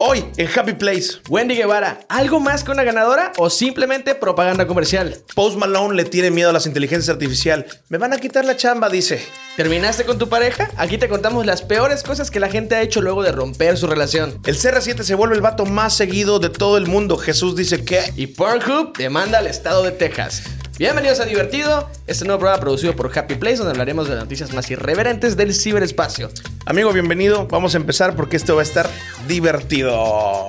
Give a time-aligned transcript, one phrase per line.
[0.00, 5.16] Hoy en Happy Place, Wendy Guevara, ¿algo más que una ganadora o simplemente propaganda comercial?
[5.34, 7.66] Post Malone le tiene miedo a las inteligencias artificial.
[7.88, 9.20] Me van a quitar la chamba, dice.
[9.56, 10.70] ¿Terminaste con tu pareja?
[10.76, 13.88] Aquí te contamos las peores cosas que la gente ha hecho luego de romper su
[13.88, 14.40] relación.
[14.44, 17.16] El CR7 se vuelve el vato más seguido de todo el mundo.
[17.16, 18.12] Jesús dice que...
[18.14, 20.44] Y Pornhub demanda al estado de Texas.
[20.78, 24.52] Bienvenidos a Divertido, este nuevo programa producido por Happy Place, donde hablaremos de las noticias
[24.54, 26.30] más irreverentes del ciberespacio.
[26.66, 27.48] Amigo, bienvenido.
[27.48, 28.88] Vamos a empezar porque esto va a estar
[29.26, 30.00] divertido.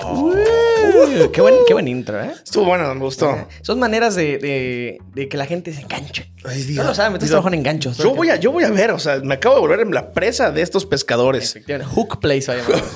[0.08, 2.32] Uh, qué, buen, qué buen intro, ¿eh?
[2.44, 3.48] Estuvo bueno, me gustó.
[3.64, 6.32] Son maneras de, de- de que la gente se enganche.
[6.46, 7.98] Ay, no lo saben, me estás trabajando en ganchos.
[7.98, 10.12] Yo voy, a, yo voy a ver, o sea, me acabo de volver en la
[10.12, 11.58] presa de estos pescadores.
[11.96, 12.52] Hook Place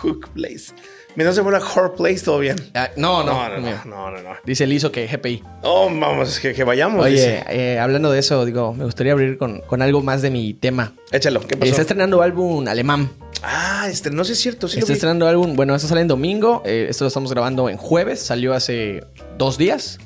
[0.00, 0.72] Hook Place.
[1.16, 2.56] Mientras se vuelve a Horror Place, todo bien.
[2.74, 4.30] Ah, no, no, No, no, no, no, no.
[4.44, 5.42] Dice Lizo que GPI.
[5.62, 7.04] Oh, vamos, que, que vayamos.
[7.04, 10.54] Oye, eh, hablando de eso, digo, me gustaría abrir con, con algo más de mi
[10.54, 10.94] tema.
[11.12, 11.70] Échalo, ¿qué pasó?
[11.70, 13.10] está estrenando álbum alemán.
[13.42, 16.08] Ah, este, no sé si es cierto, sí está estrenando álbum, bueno, esto sale en
[16.08, 16.62] domingo.
[16.64, 18.20] eh, esto lo estamos grabando en jueves.
[18.20, 19.04] Salió hace
[19.38, 19.98] dos días,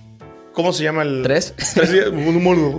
[0.54, 1.22] ¿Cómo se llama el...?
[1.24, 1.52] tres.
[1.74, 2.06] Tres días.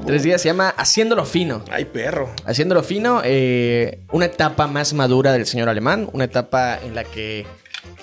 [0.05, 1.61] Tres días se llama Haciéndolo Fino.
[1.69, 2.29] Ay, perro.
[2.45, 6.07] Haciéndolo Fino, eh, una etapa más madura del señor alemán.
[6.13, 7.45] Una etapa en la que,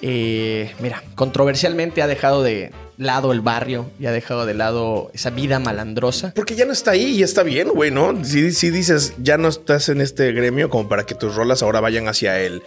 [0.01, 5.31] eh, mira, controversialmente ha dejado de lado el barrio y ha dejado de lado esa
[5.31, 6.33] vida malandrosa.
[6.35, 8.25] Porque ya no está ahí y está bien, güey, ¿no?
[8.25, 11.81] Si, si dices, ya no estás en este gremio como para que tus rolas ahora
[11.81, 12.63] vayan hacia el,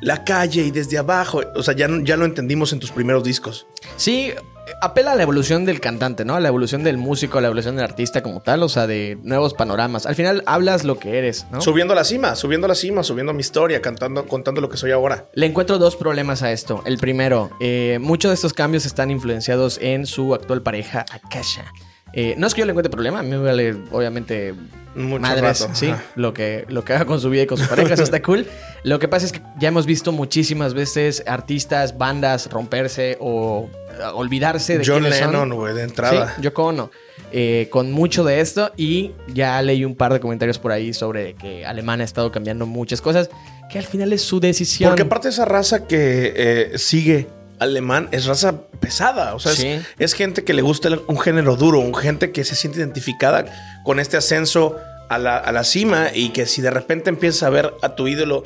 [0.00, 1.42] la calle y desde abajo.
[1.54, 3.66] O sea, ya, ya lo entendimos en tus primeros discos.
[3.96, 4.32] Sí,
[4.80, 6.34] apela a la evolución del cantante, ¿no?
[6.34, 9.18] A la evolución del músico, a la evolución del artista como tal, o sea, de
[9.22, 10.06] nuevos panoramas.
[10.06, 11.60] Al final hablas lo que eres, ¿no?
[11.60, 14.76] Subiendo a la cima, subiendo a la cima, subiendo mi historia, cantando, contando lo que
[14.76, 15.28] soy ahora.
[15.34, 16.82] Le encuentro dos problemas a esto.
[16.84, 21.72] El primero, eh, muchos de estos cambios están influenciados en su actual pareja, Akasha.
[22.18, 24.54] Eh, no es que yo le encuentre problema, a mí me vale, obviamente,
[24.94, 26.02] Mucho madres, rato, sí, ajá.
[26.14, 28.46] lo que, lo que haga con su vida y con su pareja, eso está cool.
[28.84, 34.02] Lo que pasa es que ya hemos visto muchísimas veces artistas, bandas romperse o eh,
[34.14, 35.02] olvidarse de John.
[35.02, 36.34] Lennon, güey, de entrada.
[36.36, 36.90] Sí, Yoko Ono.
[37.32, 41.34] Eh, con mucho de esto y ya leí un par de comentarios por ahí sobre
[41.34, 43.28] que Alemania ha estado cambiando muchas cosas
[43.70, 44.88] que al final es su decisión.
[44.90, 47.26] Porque aparte esa raza que eh, sigue
[47.58, 49.34] alemán es raza pesada.
[49.34, 49.78] O sea, es- Sí.
[49.98, 53.44] es, gente que le gusta un género duro, un gente que se siente identificada
[53.84, 54.76] con este ascenso
[55.08, 58.08] a la, a la cima y que si de repente empiezas a ver a tu
[58.08, 58.42] ídolo,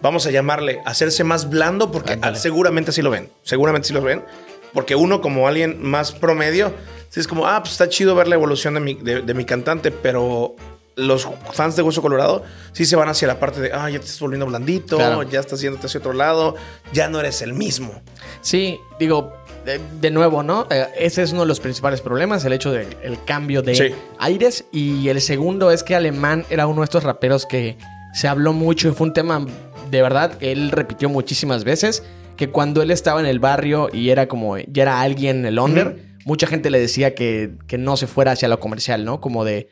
[0.00, 2.38] vamos a llamarle, hacerse más blando, porque Ándale.
[2.38, 3.28] seguramente sí lo ven.
[3.42, 4.24] Seguramente sí lo ven.
[4.72, 6.72] Porque uno como alguien más promedio,
[7.16, 9.90] es como, ah, pues está chido ver la evolución de mi, de, de mi cantante,
[9.90, 10.54] pero
[10.98, 12.42] los fans de Hueso Colorado
[12.72, 15.22] sí se van hacia la parte de, ah, ya te estás volviendo blandito, Claro.
[15.22, 16.56] ya estás yéndote hacia otro lado,
[16.92, 18.02] ya no eres el mismo.
[18.40, 19.32] Sí, digo,
[19.64, 20.66] de, de nuevo, ¿no?
[20.70, 23.94] Eh, ese es uno de los principales problemas, el hecho del el cambio de Sí.
[24.18, 24.64] aires.
[24.72, 27.76] Y el segundo es que Alemán era uno de estos raperos que
[28.14, 29.44] se habló mucho y fue un tema
[29.90, 32.02] de verdad que él repitió muchísimas veces.
[32.36, 35.58] Que cuando él estaba en el barrio y era como, ya era alguien en el
[35.58, 39.20] under, mucha gente le decía que, que no se fuera hacia lo comercial, ¿no?
[39.20, 39.68] Como de,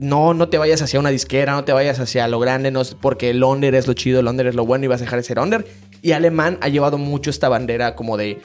[0.00, 3.30] no, no te vayas hacia una disquera, no te vayas hacia lo grande, no, porque
[3.30, 5.24] el under es lo chido, el under es lo bueno y vas a dejar de
[5.24, 5.66] ser under.
[6.02, 8.40] Y Alemán ha llevado mucho esta bandera como de,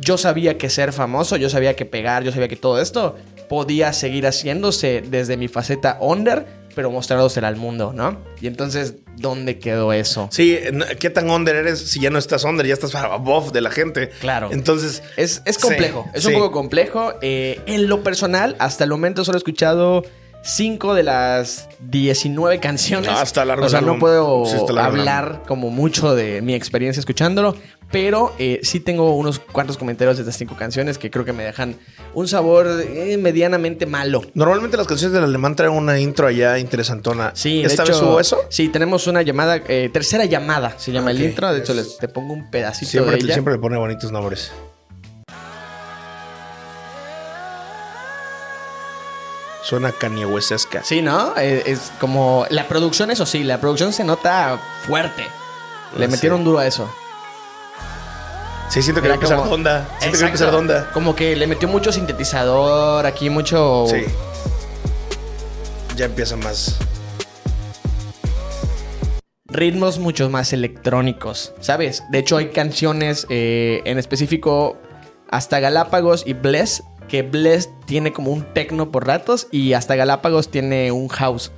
[0.00, 3.16] yo sabía que ser famoso, yo sabía que pegar, yo sabía que todo esto
[3.48, 6.46] podía seguir haciéndose desde mi faceta under,
[6.76, 8.18] pero mostrándosela al mundo, ¿no?
[8.40, 10.28] Y entonces, ¿dónde quedó eso?
[10.30, 10.56] Sí,
[11.00, 14.10] ¿qué tan under eres si ya no estás under, ya estás above de la gente?
[14.20, 14.50] Claro.
[14.52, 16.36] Entonces, Es, es Sí, complejo, es un sí.
[16.38, 17.14] poco complejo.
[17.20, 20.04] Eh, en lo personal, hasta el momento solo he escuchado
[20.42, 23.10] 5 de las 19 canciones.
[23.12, 27.54] Ah, está largo O sea, no puedo Sí, hablar como mucho de mi experiencia escuchándolo,
[27.90, 31.42] pero eh, sí tengo unos cuantos comentarios de estas 5 canciones que creo que me
[31.44, 31.76] dejan
[32.14, 34.22] un sabor eh, medianamente malo.
[34.34, 37.32] normalmente las canciones del alemán traen una intro allá interesantona.
[37.34, 38.38] Sí, de ¿Esta hecho, vez hubo eso?
[38.48, 41.52] Sí, tenemos una llamada, eh, tercera llamada, se llama el intro.
[41.52, 43.32] De hecho, es- les, te pongo un pedacito Siempre, de ella.
[43.34, 44.50] siempre le pone bonitos nombres.
[49.68, 50.82] Suena Kanye Westesca.
[50.82, 51.34] Sí, ¿no?
[51.36, 55.26] Eh, Es, como la producción, eso sí, la producción se nota fuerte.
[55.98, 56.10] Le Sí.
[56.12, 56.88] metieron duro a eso.
[58.70, 59.86] Sí, siento que va a empezar como- onda.
[59.98, 60.90] Siento que va a empezar onda.
[60.94, 63.84] Como que le metió mucho sintetizador, aquí mucho.
[63.90, 64.04] Sí.
[65.96, 66.76] Ya empieza más.
[69.50, 72.04] ritmos mucho más electrónicos, ¿sabes?
[72.10, 74.76] De hecho, hay canciones eh, en específico
[75.30, 80.50] hasta Galápagos y Bless, que Bless tiene como un techno por ratos y hasta Galápagos
[80.50, 81.50] tiene un house.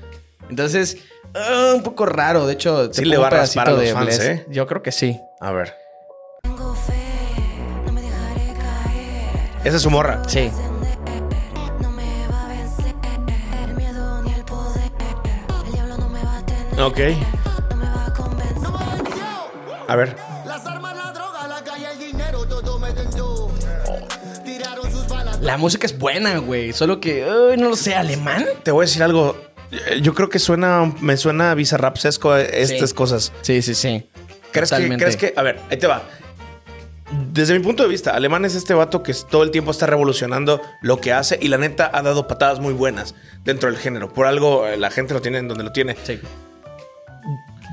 [0.49, 0.99] Entonces,
[1.35, 2.47] ah, un poco raro.
[2.47, 4.21] De hecho, te Sí le va a raspar a los de fans, Bless.
[4.21, 4.47] ¿eh?
[4.49, 5.21] Yo creo que sí.
[5.41, 5.75] A ver.
[6.43, 6.93] Tengo fe,
[7.85, 9.51] no me dejaré caer.
[9.65, 10.23] Esa es su morra.
[10.27, 10.51] Sí.
[11.81, 12.49] No me va
[25.41, 26.73] La música es buena, güey.
[26.73, 28.45] Solo que, ay, no lo sé, alemán.
[28.63, 29.37] Te voy a decir algo.
[29.71, 32.95] Eh, Yo creo que suena, me suena bizarrapsesco estas Sí.
[32.97, 33.33] cosas.
[33.41, 34.07] Sí, sí, sí.
[34.53, 34.97] ¿Crees que.
[34.97, 35.33] ¿Crees que.?
[35.37, 36.03] A ver, ahí te va.
[37.33, 40.61] Desde mi punto de vista, Alemán es este vato que todo el tiempo está revolucionando
[40.83, 44.13] lo que hace y la neta ha dado patadas muy buenas dentro del género.
[44.13, 45.97] Por algo eh, la gente lo tiene en donde lo tiene.
[46.05, 46.21] Sí.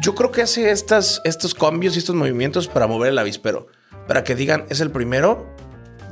[0.01, 3.67] Yo creo que hace estas, estos cambios y estos movimientos para mover el avispero.
[4.07, 5.55] Para que digan, es el primero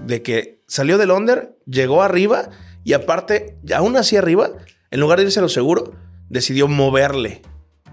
[0.05, 2.49] de que salió del under, llegó arriba
[2.83, 4.51] y aparte, aún así arriba,
[4.91, 5.93] en lugar de irse a lo seguro,
[6.29, 7.41] decidió moverle.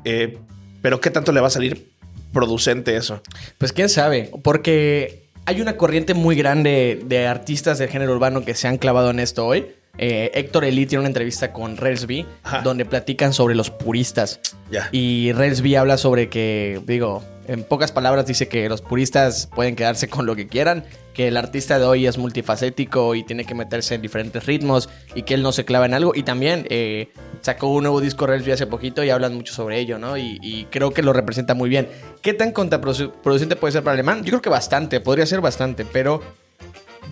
[0.04, 0.38] Eh,
[0.82, 1.92] pero ¿qué tanto le va a salir
[2.32, 3.22] producente eso?
[3.58, 8.54] Pues quién sabe, porque hay una corriente muy grande de artistas del género urbano que
[8.54, 9.66] se han clavado en esto hoy.
[9.98, 12.26] Eh, Héctor Elite tiene una entrevista con Relsby
[12.64, 14.40] donde platican sobre los puristas.
[14.70, 14.88] Ya.
[14.90, 20.08] Y Relsby habla sobre que, digo, en pocas palabras dice que los puristas pueden quedarse
[20.08, 20.84] con lo que quieran,
[21.14, 25.22] que el artista de hoy es multifacético y tiene que meterse en diferentes ritmos y
[25.22, 26.12] que él no se clava en algo.
[26.14, 29.98] Y también eh, sacó un nuevo disco Relsby hace poquito y hablan mucho sobre ello,
[29.98, 30.16] ¿no?
[30.16, 31.88] Y, y creo que lo representa muy bien.
[32.22, 34.22] ¿Qué tan contraproducente puede ser para Alemán?
[34.22, 36.22] Yo creo que bastante, podría ser bastante, pero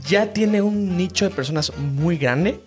[0.06, 2.60] ya tiene un nicho de personas muy grande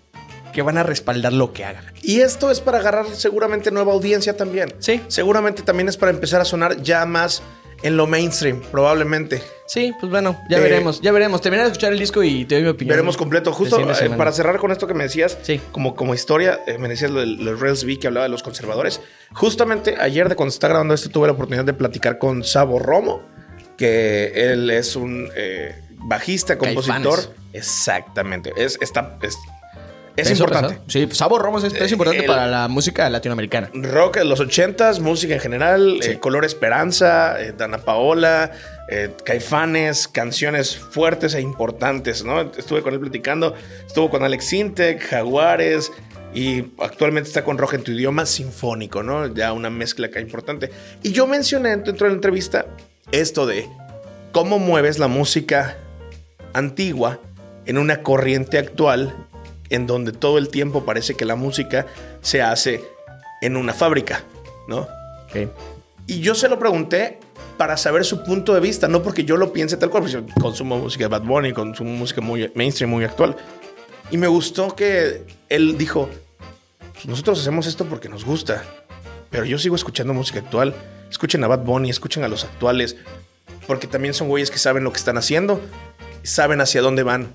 [0.53, 1.83] que van a respaldar lo que haga.
[2.01, 4.73] Y esto es para agarrar seguramente nueva audiencia también.
[4.79, 5.01] Sí.
[5.09, 7.43] Seguramente también es para empezar a sonar ya más
[7.81, 9.43] en lo mainstream, probablemente.
[9.67, 11.41] Sí, pues bueno, ya Eh, veremos, ya veremos.
[11.41, 12.93] Terminar de escuchar el disco y te doy mi opinión.
[12.95, 13.51] Veremos completo.
[13.51, 15.59] Justo eh, para cerrar con esto que me decías, Sí.
[15.73, 18.41] como, como historia, eh, me decías lo de los Rails V que hablaba de los
[18.41, 19.01] conservadores.
[19.33, 22.79] Justamente ayer, de cuando se está grabando esto, tuve la oportunidad de platicar con Sabo
[22.79, 23.21] Romo,
[23.75, 25.29] que él es un
[26.05, 27.15] bajista, compositor.
[27.15, 27.29] Caifanes.
[27.53, 28.53] Exactamente.
[28.55, 29.35] Es, está, es,
[30.15, 30.79] es importante.
[30.87, 33.69] Sí, Sabo Romos es, es importante el- para la música latinoamericana.
[33.73, 36.11] Rock de los ochentas, música en general, Sí.
[36.11, 38.51] eh, Color Esperanza, eh, Dana Paola,
[38.89, 42.41] eh, Caifanes, canciones fuertes e importantes, ¿no?
[42.41, 43.55] Estuve con él platicando,
[43.87, 45.91] estuvo con Alex Sintek, Jaguares
[46.35, 49.27] y actualmente está con Rock en tu idioma sinfónico, ¿no?
[49.33, 50.69] Ya una mezcla acá importante.
[51.01, 52.65] Y yo mencioné dentro de la entrevista
[53.11, 53.67] esto de
[54.31, 55.77] cómo mueves la música
[56.53, 57.19] antigua
[57.65, 59.15] en una corriente actual
[59.69, 61.85] en donde todo el tiempo parece que la música
[62.21, 62.83] se hace
[63.41, 64.23] en una fábrica,
[64.67, 64.87] ¿no?
[66.05, 67.19] Y yo se lo pregunté
[67.57, 70.41] para saber su punto de vista, no porque yo lo piense tal cual, porque yo
[70.41, 73.35] consumo música de Bad Bunny, consumo música muy mainstream, muy actual.
[74.11, 76.09] Y me gustó que él dijo,
[76.93, 78.63] "Pues nosotros hacemos esto porque nos gusta,
[79.29, 80.75] pero yo sigo escuchando música actual.
[81.09, 82.95] Escuchen a Bad Bunny, escuchen a los actuales,
[83.65, 85.61] porque también son güeyes que saben lo que están haciendo,
[86.23, 87.33] saben hacia dónde van,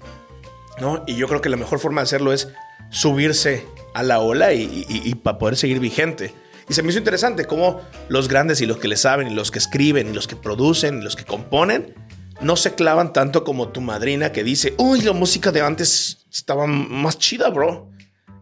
[0.80, 1.04] ¿no?
[1.06, 2.48] Y yo creo que la mejor forma de hacerlo es
[2.90, 6.34] subirse a la ola y, para poder seguir vigente.
[6.69, 9.50] Y se me hizo interesante cómo los grandes y los que le saben, y los
[9.50, 11.94] que escriben, y los que producen, y los que componen,
[12.40, 16.66] no se clavan tanto como tu madrina que dice, uy, la música de antes estaba
[16.66, 17.90] más chida, bro.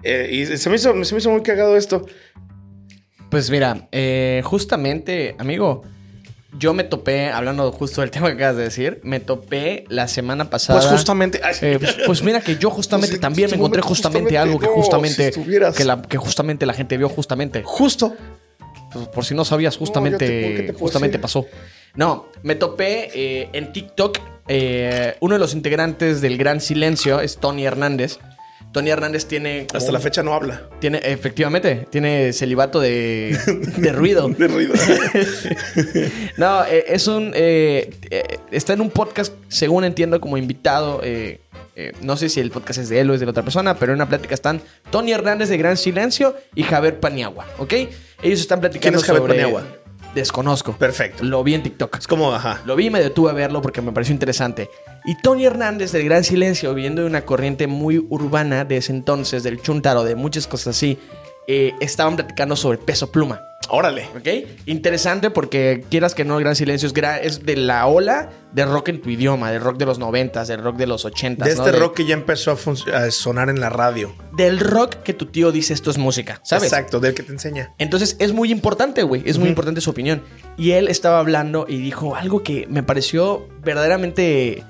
[0.02, 2.04] Eh, y se me, hizo, se me hizo muy cagado esto.
[3.30, 5.82] Pues mira, eh, justamente, amigo,
[6.58, 10.48] yo me topé, hablando justo del tema que acabas de decir, me topé la semana
[10.50, 10.80] pasada.
[10.80, 11.40] Pues justamente...
[11.44, 14.66] ay, Eh, pues, pues mira que yo justamente Pues, también me encontré justamente, algo que
[14.66, 15.42] justamente si
[15.76, 17.62] que, la, que justamente la gente vio justamente.
[17.64, 18.14] justo.
[18.92, 21.22] Pues, por si no sabías, justamente, No, yo te- ¿qué te puedo justamente decir?
[21.22, 21.46] pasó.
[21.94, 24.18] No, me topé eh, en TikTok.
[24.48, 28.18] eh, uno de los integrantes del Gran Silencio es Tony Hernández.
[28.76, 29.66] Tony Hernández tiene.
[29.72, 30.68] Hasta la fecha no habla.
[30.80, 33.34] Tiene, efectivamente, tiene celibato de,
[33.78, 34.28] de ruido.
[34.38, 34.74] De ruido.
[36.36, 37.32] No, eh, es un.
[37.34, 41.00] eh, eh, está en un podcast, según entiendo, como invitado.
[42.02, 43.92] no sé si el podcast es de él o es de la otra persona, pero
[43.92, 47.72] en una plática están Tony Hernández de Gran Silencio y Javier Paniagua, ¿ok?
[48.22, 49.64] Ellos están platicando ¿Quién es Javier sobre- Paniagua?
[50.16, 50.72] Desconozco.
[50.72, 51.22] Perfecto.
[51.24, 51.98] Lo vi en TikTok.
[51.98, 52.62] Es como, ajá.
[52.64, 54.70] Lo vi y me detuve a verlo porque me pareció interesante.
[55.04, 59.42] Y Tony Hernández del Gran Silencio, viendo de una corriente muy urbana de ese entonces,
[59.42, 60.98] del chuntaro, de muchas cosas así,
[61.46, 63.42] eh, estaban platicando sobre peso pluma.
[63.68, 64.08] Órale.
[64.16, 64.48] ¿Ok?
[64.66, 68.64] Interesante porque quieras que no, el Gran Silencio es, gra- es de la ola de
[68.64, 71.48] rock en tu idioma, del rock de los noventas, del rock de los ochentas.
[71.48, 71.60] De ¿no?
[71.64, 74.14] este De- rock que ya empezó a, sonar en la radio.
[74.36, 76.64] Del rock que tu tío dice esto es música, ¿sabes?
[76.64, 77.72] Exacto, del que te enseña.
[77.78, 79.22] Entonces es muy importante, güey.
[79.26, 80.22] Es muy importante su opinión.
[80.56, 84.62] Y él estaba hablando y dijo algo que me pareció verdaderamente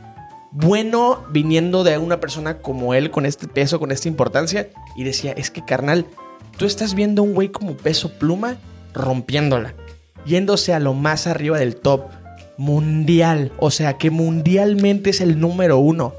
[0.53, 4.69] bueno viniendo de una persona como él, con este peso, con esta importancia.
[4.97, 6.07] Y decía, es que carnal,
[6.57, 8.57] tú estás viendo a un güey como peso pluma
[8.97, 9.75] rompiéndola.
[10.25, 12.07] Yéndose a lo más arriba del top
[12.57, 13.53] mundial.
[13.59, 16.15] O sea, que mundialmente es el número uno.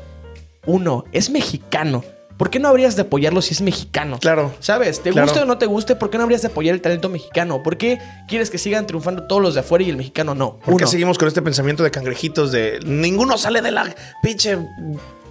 [0.65, 2.03] Uno, es mexicano.
[2.38, 4.19] ¿por qué no habrías de apoyarlo si es mexicano?
[4.19, 4.53] Claro.
[4.60, 5.01] ¿Sabes?
[5.01, 5.25] ¿Te Claro.
[5.27, 5.96] guste o no te guste?
[5.96, 7.63] ¿Por qué no habrías de apoyar el talento mexicano?
[7.63, 10.60] ¿Por qué quieres que sigan triunfando todos los de afuera y el mexicano no?
[10.60, 14.55] ¿Por qué seguimos con este pensamiento de cangrejitos de ninguno sale de la pinche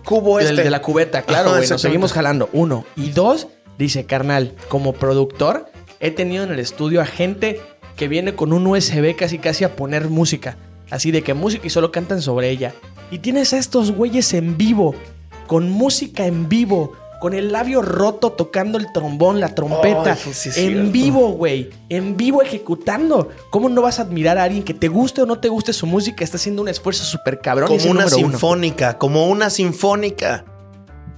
[0.04, 0.64] cubo este?
[0.64, 1.68] de la cubeta, claro, güey.
[1.68, 2.48] Nos seguimos jalando.
[2.52, 2.84] Uno.
[2.96, 3.46] Y dos,
[3.78, 7.60] dice, carnal, como productor, he tenido en el estudio a gente
[7.96, 10.56] que viene con un USB casi casi a poner música.
[10.90, 12.74] Así de que música y solo cantan sobre ella.
[13.10, 14.94] Y tienes a estos güeyes en vivo,
[15.46, 20.16] con música en vivo, con el labio roto tocando el trombón, la trompeta.
[20.16, 21.70] Sí en vivo, güey.
[21.88, 23.30] En vivo ejecutando.
[23.50, 25.86] ¿Cómo no vas a admirar a alguien que te guste o no te guste su
[25.86, 26.22] música?
[26.22, 27.68] Está haciendo un esfuerzo súper cabrón.
[27.68, 28.16] como una uno.
[28.16, 30.44] sinfónica, como una sinfónica.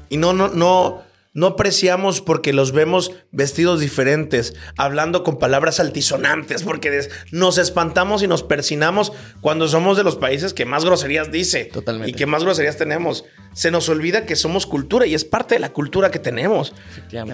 [0.08, 1.02] Y no, no, no,
[1.38, 8.26] no apreciamos porque los vemos vestidos diferentes, hablando con palabras altisonantes, porque nos espantamos y
[8.26, 11.66] nos persinamos cuando somos de los países que más groserías dice.
[11.66, 12.10] Totalmente.
[12.10, 13.24] Y que más groserías tenemos.
[13.52, 16.72] Se nos olvida que somos cultura y es parte de la cultura que tenemos.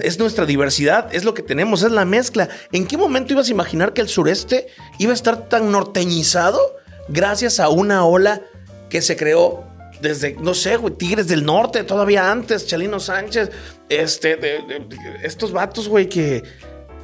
[0.03, 2.51] Es nuestra diversidad, es lo que tenemos, es la mezcla.
[2.73, 4.67] ¿En qué momento ibas a imaginar que el sureste
[4.99, 6.61] iba a estar tan norteñizado
[7.09, 8.43] gracias a una ola
[8.91, 9.65] que se creó
[10.01, 13.51] desde, no sé, güey, Tigres del Norte, todavía antes, Chalino Sánchez,
[13.89, 14.63] este, de-
[15.23, 16.43] estos vatos, güey, que,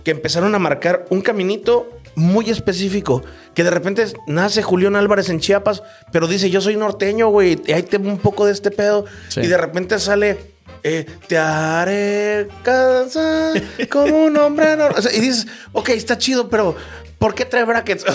[0.05, 3.23] que empezaron a marcar un caminito muy específico,
[3.55, 5.83] que de repente nace Julián Álvarez en Chiapas,
[6.13, 9.41] pero dice, yo soy norteño, güey, y ahí tengo un poco de este pedo, Sí.
[9.41, 10.37] y de repente sale,
[10.83, 13.53] eh, te haré casa
[13.91, 14.95] como un hombre nor-".
[14.99, 16.75] O sea, y dices, ok, está chido, pero
[17.21, 18.05] ¿por qué trae brackets?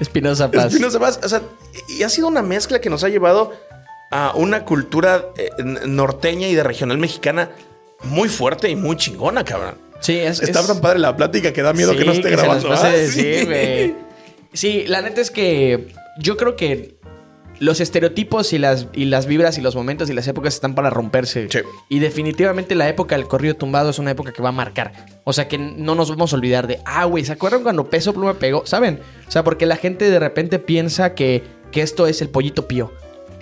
[0.00, 0.66] Espinosa Paz.
[0.66, 1.42] Espinosa Paz, o sea,
[1.88, 3.52] y ha sido una mezcla que nos ha llevado
[4.10, 5.50] a una cultura eh,
[5.86, 7.50] norteña y de regional mexicana
[8.02, 9.76] muy fuerte y muy chingona, cabrón.
[10.00, 12.30] Sí, es, Está es- tan padre la plática que da miedo Sí, que no esté
[12.30, 12.68] se las grabando.
[12.68, 13.94] pase Ah, Sí.
[14.52, 16.96] Sí, la neta es que yo creo que
[17.60, 20.90] los estereotipos y las, y las vibras y los momentos y las épocas están para
[20.90, 21.46] romperse.
[21.50, 21.60] Sí.
[21.88, 25.06] Y definitivamente la época del corrido tumbado es una época que va a marcar.
[25.24, 28.12] O sea que no nos vamos a olvidar de, ah, güey, ¿se acuerdan cuando Peso
[28.14, 28.66] Pluma pegó?
[28.66, 29.00] ¿Saben?
[29.28, 32.92] O sea, porque la gente de repente piensa que, que esto es el pollito pío.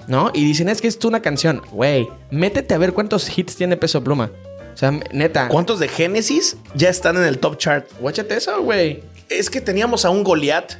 [0.09, 0.31] ¿No?
[0.33, 1.63] Y dicen, es que es una canción.
[1.71, 4.31] Güey, métete a ver cuántos hits tiene Peso Pluma.
[4.73, 5.49] O sea, neta.
[5.49, 7.87] ¿Cuántos de Génesis ya están en el top chart?
[8.01, 9.03] Guáchate eso, güey.
[9.29, 10.77] Es que teníamos a un Goliath,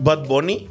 [0.00, 0.68] Bud Bunny,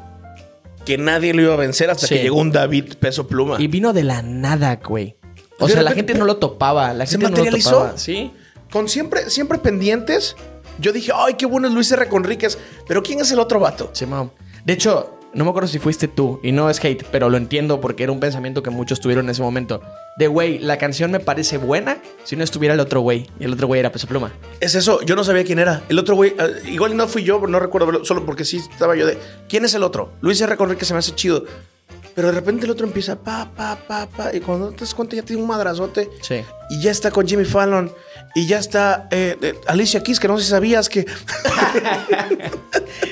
[0.86, 2.16] que nadie lo iba a vencer hasta Sí.
[2.16, 3.56] que llegó un David Peso Pluma.
[3.60, 5.16] Y vino de la nada, güey.
[5.60, 6.94] O De sea, la gente no lo topaba.
[6.94, 7.98] La ¿Se gente no lo topaba.
[7.98, 8.32] Sí.
[8.72, 10.36] Con siempre, siempre pendientes,
[10.80, 12.08] yo dije, ay, qué bueno es Luis R.
[12.08, 12.58] Conríquez.
[12.88, 13.90] Pero ¿quién es el otro vato?
[13.94, 14.30] Sí, mam.
[14.66, 17.82] De hecho, no me acuerdo si fuiste tú, y no es hate, pero lo entiendo
[17.82, 19.82] porque era un pensamiento que muchos tuvieron en ese momento.
[20.18, 23.28] De, güey, la canción me parece buena si no estuviera el otro güey.
[23.38, 24.32] Y el otro güey era Peso Pluma.
[24.62, 25.84] Es eso, yo no sabía quién era.
[25.90, 29.06] El otro güey, eh, igual no fui yo, no recuerdo, solo porque sí estaba yo
[29.06, 29.18] de,
[29.50, 30.14] ¿quién es el otro?
[30.22, 30.56] Luis R.
[30.56, 31.44] Conríquez se me hace chido.
[32.16, 35.16] Pero de repente el otro empieza, pa, pa, pa, pa, y cuando te das cuenta
[35.18, 36.10] ya tiene un madrazote.
[36.22, 36.42] Sí.
[36.70, 37.92] Y ya está con Jimmy Fallon.
[38.34, 41.06] Y ya está eh, eh, Alicia Keys, que no sé si sabías que...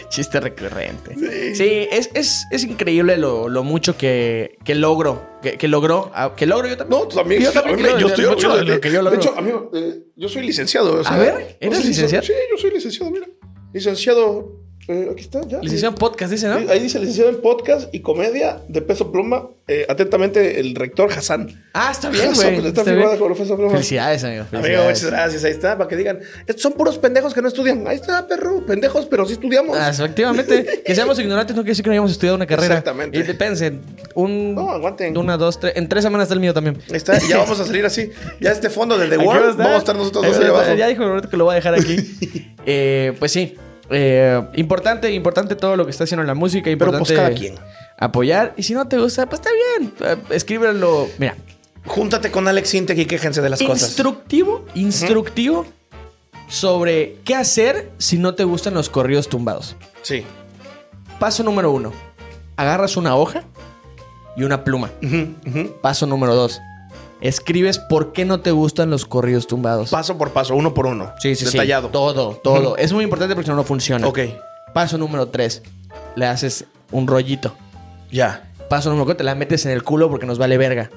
[0.09, 1.15] Chiste recurrente.
[1.55, 5.21] Sí, es, es, es increíble lo, lo mucho que, que logro.
[5.41, 6.11] Que, que logró.
[6.13, 7.01] ah, Que logro yo también.
[7.01, 7.41] No, también.
[7.41, 9.19] Yo también Hombre, creo yo de estoy mucho de lo que yo De logro.
[9.19, 10.99] hecho, amigo, eh, yo soy licenciado.
[10.99, 12.23] o sea, ver, ¿eres no licenciado?
[12.25, 13.27] Sí, yo soy licenciado, mira.
[13.73, 15.59] Licenciado, eh, aquí está, ya.
[15.59, 16.55] Licenciado en podcast, dice, ¿no?
[16.69, 19.47] Ahí dice licenciado en podcast y comedia de peso pluma.
[19.65, 21.63] Eh, atentamente, el rector Hassan.
[21.73, 22.55] Ah, está bien, güey.
[22.57, 23.71] Está Está firmada peso pluma.
[23.71, 24.45] Felicidades, amigo.
[24.51, 25.43] Amigo, muchas gracias.
[25.43, 27.87] Ahí está, para que digan, estos son puros pendejos que no estudian.
[27.87, 29.77] Ahí está, perro, pendejos, pero sí estudiamos.
[29.77, 30.81] Ah, efectivamente.
[30.83, 32.75] Que seamos ignorantes no quiere decir que no hayamos estudiado una carrera.
[32.75, 33.17] Exactamente.
[33.17, 33.73] Y pense,
[34.15, 34.53] un.
[34.55, 35.17] No, aguanten.
[35.17, 35.73] Una, dos, tres.
[35.75, 36.77] En tres semanas está el mío también.
[36.89, 38.09] Ahí está, ya vamos a salir así.
[38.39, 40.61] Ya este fondo del The World, vamos a estar nosotros dos va ahí a estar.
[40.61, 40.77] abajo.
[40.77, 42.49] Ya dijo Roberto que lo voy a dejar aquí.
[42.65, 43.57] Eh, pues sí.
[43.93, 46.63] Eh, importante, importante todo lo que está haciendo la música.
[46.65, 47.55] Pero Importante pues cada quien.
[47.97, 48.53] apoyar.
[48.57, 49.93] Y si no te gusta, pues está bien.
[50.01, 51.07] Eh, Escríbelo.
[51.17, 51.35] Mira,
[51.85, 53.89] Júntate con Alex Sintek y quéjense de las cosas.
[53.89, 55.65] instructivo, instructivo
[56.47, 59.75] sobre qué hacer si no te gustan los corridos tumbados.
[60.01, 60.23] Sí.
[61.19, 61.91] Paso número uno.
[62.55, 63.43] Agarras una hoja
[64.37, 64.91] y una pluma.
[65.81, 66.61] Paso número dos.
[67.23, 69.89] Escribes por qué no te gustan los corridos tumbados.
[69.89, 71.13] Paso por paso, uno por uno.
[71.19, 71.53] sí, sí, sí.
[71.53, 71.87] Detallado.
[71.87, 72.75] Todo, todo.
[72.75, 74.05] Es muy importante porque si no, no funciona.
[74.05, 74.19] Ok.
[74.73, 75.61] Paso número tres.
[76.17, 77.55] Le haces un rollito.
[78.11, 78.51] Ya.
[78.69, 79.19] Paso número cuatro.
[79.19, 80.91] Te la metes en el culo porque nos vale verga.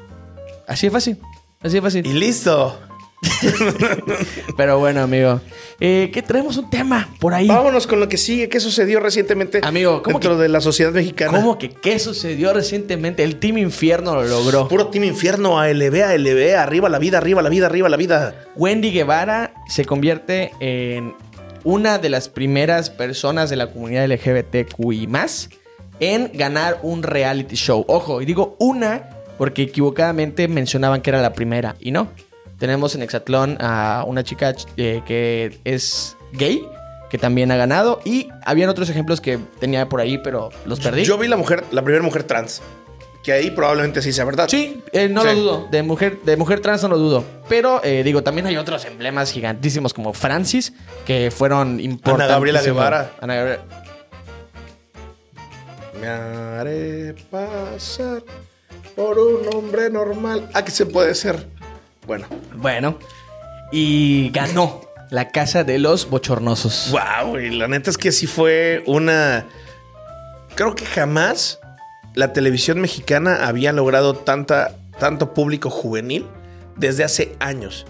[0.66, 1.20] Así de fácil.
[1.62, 2.04] Así de fácil.
[2.04, 2.76] Y listo.
[4.56, 5.40] Pero bueno, amigo.
[5.80, 7.46] Eh, que traemos un tema por ahí.
[7.48, 8.48] Vámonos con lo que sigue.
[8.48, 11.32] ¿Qué sucedió recientemente Amigo, ¿cómo dentro que- de la sociedad mexicana?
[11.32, 13.24] ¿Cómo que qué sucedió recientemente?
[13.24, 14.68] El Team Infierno lo logró.
[14.68, 18.44] Puro Team Infierno, ALB, ALB, arriba la vida, arriba la vida, arriba la vida.
[18.56, 21.14] Wendy Guevara se convierte en
[21.64, 25.50] una de las primeras personas de la comunidad LGBTQI más
[26.00, 27.84] en ganar un reality show.
[27.88, 32.08] Ojo, y digo una porque equivocadamente mencionaban que era la primera y no.
[32.58, 36.66] Tenemos en Hexatlón a una chica eh, que es gay,
[37.10, 41.04] que también ha ganado, y habían otros ejemplos que tenía por ahí, pero los perdí.
[41.04, 42.62] Yo vi la mujer, la primera mujer trans.
[43.22, 44.46] Que ahí probablemente sí sea verdad.
[44.48, 45.26] Sí, eh, no Sí.
[45.28, 45.68] lo dudo.
[45.70, 47.24] De mujer, de mujer trans no lo dudo.
[47.48, 50.72] Pero eh, digo, también hay otros emblemas gigantísimos como Francis,
[51.04, 52.24] que fueron importantes.
[52.26, 53.10] Ana Gabriela Guevara.
[53.20, 53.62] Ana Gabriela.
[56.00, 58.22] Me haré pasar
[58.94, 60.48] por un hombre normal.
[60.54, 61.48] Ah, que se puede ser.
[62.06, 62.26] Bueno.
[62.54, 62.98] Bueno.
[63.72, 66.90] Y ganó la casa de los bochornosos.
[66.92, 69.46] Wow, y la neta es que sí fue una.
[70.54, 71.58] Creo que jamás
[72.14, 76.26] la televisión mexicana había logrado tanta, tanto público juvenil
[76.76, 77.86] desde hace años.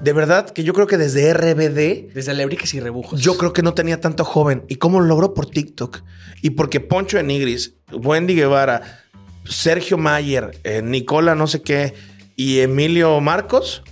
[0.00, 3.20] De verdad que yo creo que desde RBD Desde Alebrijes y Rebujos.
[3.20, 4.64] yo creo que no tenía tanto joven.
[4.68, 5.34] ¿Y cómo lo logró?
[5.34, 6.02] Por TikTok.
[6.40, 9.02] Y porque Poncho Enigris, Wendy Guevara,
[9.44, 11.94] Sergio Mayer, eh, Nicola no sé qué
[12.38, 13.82] y Emilio Marcos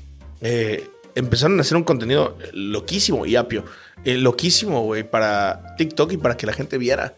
[0.40, 3.64] eh, empezaron a hacer un contenido loquísimo y apio.
[4.04, 7.14] eh, loquísimo, güey, para TikTok y para que la gente viera.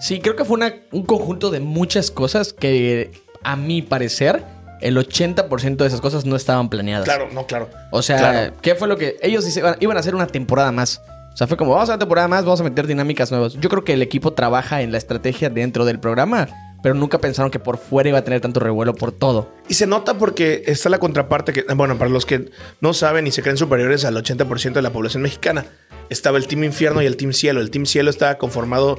[0.00, 3.12] Sí, creo que fue una- un conjunto de muchas cosas que,
[3.44, 4.42] a mi parecer,
[4.80, 7.04] el 80% de esas cosas no estaban planeadas.
[7.04, 7.70] Claro, no, claro.
[7.92, 8.54] O sea, Claro.
[8.60, 11.00] ¿qué fue lo que ellos iban- iban a hacer una temporada más?
[11.32, 13.52] O sea, fue como, vamos a una temporada más, vamos a meter dinámicas nuevas.
[13.54, 16.48] Yo creo que el equipo trabaja en la estrategia dentro del programa,
[16.82, 19.48] pero nunca pensaron que por fuera iba a tener tanto revuelo por todo.
[19.68, 23.30] Y se nota porque está la contraparte que, bueno, para los que no saben y
[23.30, 25.64] se creen superiores al 80% de la población mexicana,
[26.10, 27.60] estaba el Team Infierno y el Team Cielo.
[27.60, 28.98] El Team Cielo estaba conformado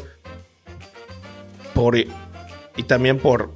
[1.74, 1.98] por...
[1.98, 3.52] Y también por...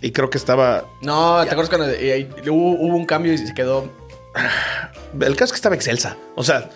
[0.00, 0.84] Y creo que estaba...
[1.00, 3.88] No, ¿te acuerdas cuando eh, hubo, hubo un cambio y se quedó...
[5.20, 6.16] El caso es que estaba Excelsa.
[6.34, 6.70] O sea,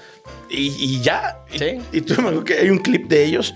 [0.48, 1.38] y, y ya.
[1.52, 1.78] Y, Sí.
[1.92, 3.54] y tú me acuerdo que hay un clip de ellos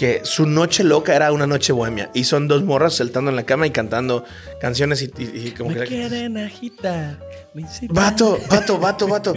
[0.00, 2.10] que su noche loca era una noche bohemia.
[2.14, 4.24] Y son dos morras saltando en la cama y cantando
[4.58, 5.84] canciones y, y- y como que...
[5.84, 7.20] quieren agitar.
[7.52, 7.66] me.
[7.90, 9.34] Vato, vato, vato, vato.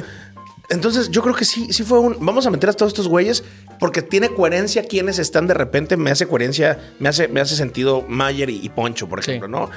[0.70, 2.15] Entonces, yo creo que sí, sí fue un.
[2.25, 3.43] Vamos a meter a todos estos güeyes
[3.77, 5.98] porque tiene coherencia quienes están de repente.
[5.98, 9.32] Me hace coherencia, me hace, me hace sentido Mayer y, y Poncho, por Sí.
[9.32, 9.70] ejemplo, ¿no?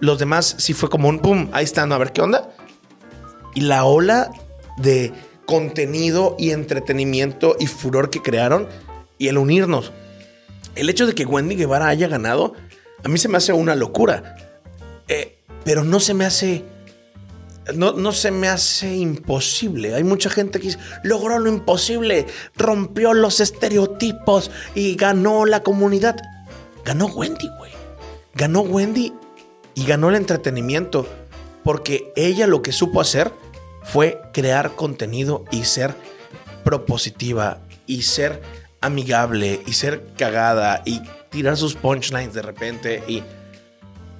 [0.00, 2.50] Los demás sí fue como un pum, ahí están, a ver qué onda.
[3.54, 4.30] Y la ola
[4.76, 5.14] de
[5.46, 8.68] contenido y entretenimiento y furor que crearon
[9.16, 9.92] y el unirnos.
[10.76, 12.54] El hecho de que Wendy Guevara haya ganado,
[13.02, 14.36] a mí se me hace una locura.
[15.08, 16.64] Eh, pero no se me hace.
[17.74, 19.94] No, no se me hace imposible.
[19.94, 26.16] Hay mucha gente que dice, logró lo imposible, rompió los estereotipos y ganó la comunidad.
[26.84, 27.72] Ganó Wendy, güey.
[28.34, 29.12] Ganó Wendy
[29.74, 31.08] y ganó el entretenimiento.
[31.64, 33.32] Porque ella lo que supo hacer
[33.82, 35.96] fue crear contenido y ser
[36.62, 38.40] propositiva y ser
[38.86, 43.22] amigable y ser cagada y tirar sus punchlines de repente y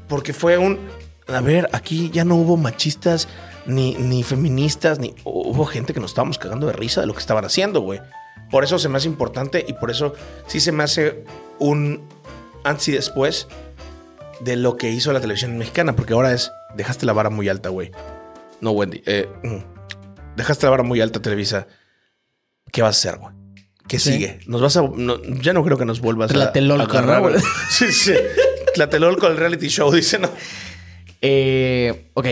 [0.09, 0.79] porque fue un
[1.29, 3.27] a ver, aquí ya no hubo machistas
[3.67, 7.21] ni, ni feministas ni hubo gente que nos estábamos cagando de risa de lo que
[7.21, 8.01] estaban haciendo, güey.
[8.51, 10.15] Por eso se me hace importante y por eso
[10.47, 11.25] sí se me hace
[11.59, 12.07] un
[12.63, 13.49] antes y después
[14.41, 17.71] de lo que hizo la televisión mexicana, porque ahora es dejaste la vara muy alta,
[17.71, 17.91] güey.
[18.61, 21.67] No, Wendy, eh, mm, dejaste la vara muy alta, Televisa.
[22.71, 23.35] ¿Qué vas a hacer, güey?
[23.89, 24.13] ¿Qué Sí.
[24.15, 24.41] sigue?
[24.47, 24.83] Nos vas a.
[24.83, 26.35] no, ya no creo que nos vuelvas a.
[26.35, 27.39] Tlatelolco, a agarrar, ¿no?
[27.71, 28.15] Sí, sí.
[28.75, 30.29] Tlatelolco, el reality show, dice, ¿no?
[31.23, 32.27] Eh, ok.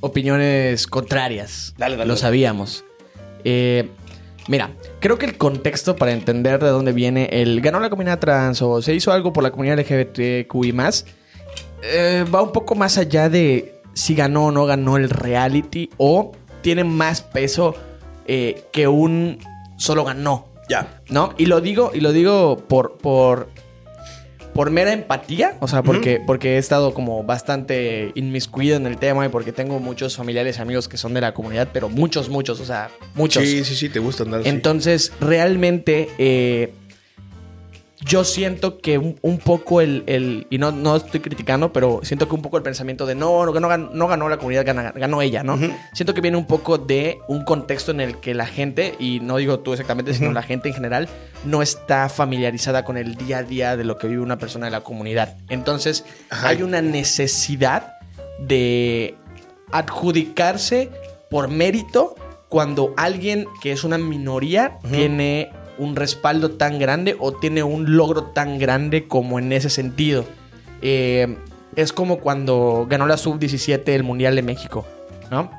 [0.00, 1.74] Opiniones contrarias.
[1.78, 2.84] Dale, dale, Lo sabíamos.
[3.44, 3.88] Eh,
[4.48, 8.62] mira, creo que el contexto para entender de dónde viene el ganó la comunidad trans
[8.62, 11.06] o se hizo algo por la comunidad LGBTQI más
[11.82, 16.32] eh, va un poco más allá de si ganó o no ganó el reality o
[16.60, 17.74] tiene más peso
[18.26, 19.38] eh, que un
[19.82, 20.46] solo ganó.
[20.68, 21.02] Ya.
[21.08, 21.34] ¿No?
[21.38, 23.48] Y lo digo, y lo digo por, por,
[24.54, 25.56] por mera empatía.
[25.60, 29.80] O sea, porque, porque he estado como bastante inmiscuido en el tema y porque tengo
[29.80, 33.42] muchos familiares y amigos que son de la comunidad, pero muchos, muchos, o sea, muchos.
[33.42, 34.42] Sí, sí, sí, te gusta andar.
[34.44, 36.72] Entonces, realmente, eh,
[38.04, 42.28] yo siento que un, un poco el, el- y no, no estoy criticando, pero siento
[42.28, 45.42] que un poco el pensamiento de no, no, ganó, no ganó la comunidad, ganó ella,
[45.42, 45.58] ¿no?
[45.92, 49.36] Siento que viene un poco de un contexto en el que la gente, y no
[49.36, 51.08] digo tú exactamente, sino la gente en general,
[51.44, 54.72] no está familiarizada con el día a día de lo que vive una persona de
[54.72, 55.36] la comunidad.
[55.48, 56.48] Entonces, Ajá.
[56.48, 57.94] hay una necesidad
[58.40, 59.14] de
[59.70, 60.90] adjudicarse
[61.30, 62.14] por mérito
[62.48, 68.24] cuando alguien que es una minoría tiene un respaldo tan grande o tiene un logro
[68.24, 70.24] tan grande como en ese sentido.
[70.80, 71.38] Eh,
[71.76, 74.86] es como cuando ganó la sub-17 el Mundial de México,
[75.30, 75.50] ¿no?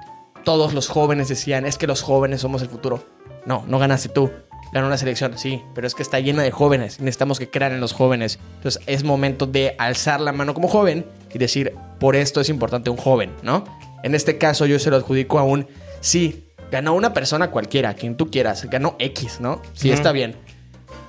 [0.44, 3.04] Todos los jóvenes decían, es que los jóvenes somos el futuro.
[3.46, 4.30] No, no ganaste tú.
[4.74, 7.00] Ganó la selección, sí, pero es que está llena de jóvenes.
[7.00, 8.40] Necesitamos que crean en los jóvenes.
[8.56, 12.90] Entonces es momento de alzar la mano como joven y decir, por esto es importante
[12.90, 13.64] un joven, ¿no?
[14.04, 15.68] En este caso yo se lo adjudico a un,
[16.02, 16.43] sí,
[16.74, 19.62] ganó una persona cualquiera, quien tú quieras, ganó X, ¿no?
[19.74, 20.36] Sí, está bien.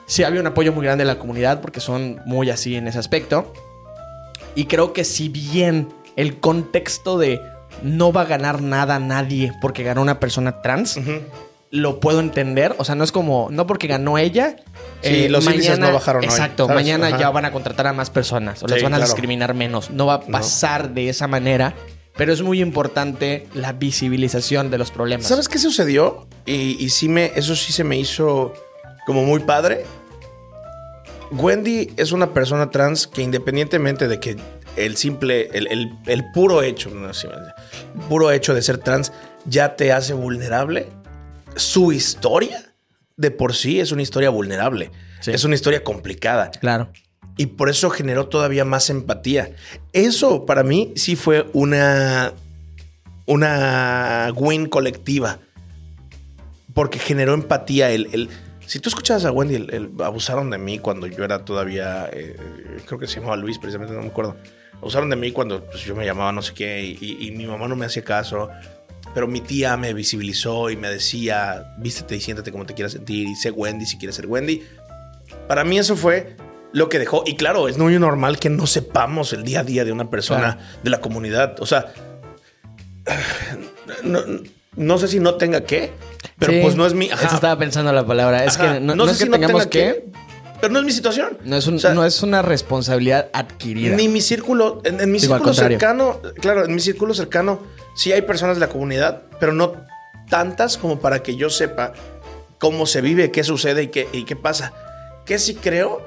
[0.07, 2.99] Sí, había un apoyo muy grande de la comunidad porque son muy así en ese
[2.99, 3.51] aspecto.
[4.55, 7.41] Y creo que si bien el contexto de
[7.83, 11.01] no va a ganar nada nadie porque ganó una persona trans,
[11.71, 12.75] lo puedo entender.
[12.79, 14.57] O sea, no es como, no porque ganó ella.
[15.03, 17.19] eh, Sí, los índices no bajaron Exacto, mañana Ajá.
[17.19, 19.11] ya van a contratar a más personas o las van a claro.
[19.11, 19.91] discriminar menos.
[19.91, 21.75] No va a pasar de esa manera.
[22.17, 25.27] Pero es muy importante la visibilización de los problemas.
[25.27, 26.27] ¿Sabes qué sucedió?
[26.47, 28.55] Y, y sí me, eso sí se me hizo
[29.07, 29.85] como muy padre.
[31.33, 34.37] Wendy es una persona trans que independientemente de que
[34.77, 37.11] el simple, el, el- el puro hecho, no
[38.09, 39.13] puro hecho de ser trans
[39.45, 40.89] ya te hace vulnerable,
[41.57, 42.73] su historia
[43.17, 44.91] de por sí es una historia vulnerable.
[45.21, 45.31] Sí.
[45.33, 46.51] Es una historia complicada.
[46.51, 46.91] Claro.
[47.37, 49.51] Y por eso generó todavía más empatía.
[49.93, 52.33] Eso para mí sí fue una,
[53.27, 55.39] una win colectiva.
[56.75, 57.91] Porque generó empatía.
[57.91, 58.29] El,
[58.67, 59.67] si tú escuchabas a Wendy,
[60.03, 62.37] abusaron de mí cuando yo era todavía, eh,
[62.87, 64.37] creo que se llamaba Luis, precisamente, no me acuerdo.
[64.79, 67.69] Abusaron de mí cuando pues, yo me llamaba no sé qué y- y mi mamá
[67.69, 68.49] no me hacía caso.
[69.15, 73.29] Pero mi tía me visibilizó y me decía, vístete y siéntate como te quieras sentir
[73.29, 74.63] y sé Wendy si quieres ser Wendy.
[75.47, 76.37] Para mí eso fue
[76.75, 77.23] lo que dejó.
[77.25, 80.57] Y claro, es muy normal que no sepamos el día a día de una persona
[80.57, 80.79] Claro.
[80.83, 81.57] de la comunidad.
[81.61, 81.87] O sea,
[84.03, 84.21] no,
[84.77, 85.93] no sé si no tenga que,
[86.39, 87.11] pero Sí, pues no es mi.
[87.11, 88.45] ajá, Eso estaba pensando la palabra.
[88.45, 88.75] Es ajá.
[88.75, 90.05] que no, no sé es que si no tengamos tenga que.
[90.61, 91.39] pero no es mi situación.
[91.45, 93.95] No es, un- O sea, no es una responsabilidad adquirida.
[93.97, 97.61] Ni mi círculo, en, en mi Digo, círculo cercano, claro, en mi círculo cercano
[97.97, 99.75] sí hay personas de la comunidad, pero no
[100.29, 101.93] tantas como para que yo sepa
[102.59, 104.73] cómo se vive, qué sucede y qué, y qué pasa.
[105.27, 106.03] Que sí creo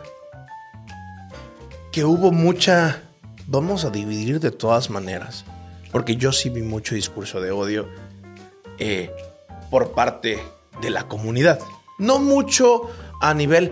[1.97, 3.01] que hubo mucha...
[3.47, 5.45] Vamos a dividir de todas maneras,
[5.91, 7.87] porque yo sí vi mucho discurso de odio
[8.77, 9.09] eh,
[9.71, 10.37] por parte
[10.79, 11.59] de la comunidad.
[11.97, 12.87] No mucho
[13.19, 13.71] a nivel,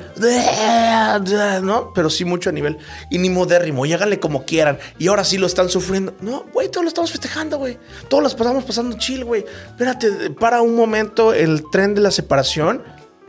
[1.61, 1.93] ¿no?
[1.93, 2.79] Pero sí mucho a nivel
[3.11, 3.85] y ni modérrimo.
[3.85, 4.79] Y háganle como quieran.
[4.97, 6.15] Y ahora sí lo están sufriendo.
[6.21, 7.77] No, güey, todos lo estamos festejando, güey.
[8.07, 9.45] Todos los pasamos pasando chill, güey.
[9.67, 12.81] Espérate, para un momento el tren de la separación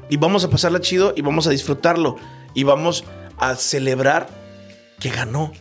[0.08, 2.16] y vamos a pasarla chido y vamos a disfrutarlo.
[2.54, 3.04] Y vamos
[3.36, 4.45] a celebrar
[4.98, 5.52] que ganó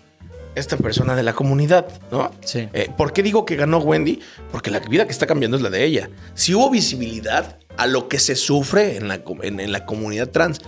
[0.55, 2.31] esta persona de la comunidad, ¿no?
[2.43, 2.69] Sí.
[2.73, 4.21] Eh, ¿Por qué digo que ganó Wendy?
[4.51, 6.09] Porque la vida que está cambiando es la de ella.
[6.33, 10.61] Si hubo visibilidad a lo que se sufre en la, en la comunidad trans,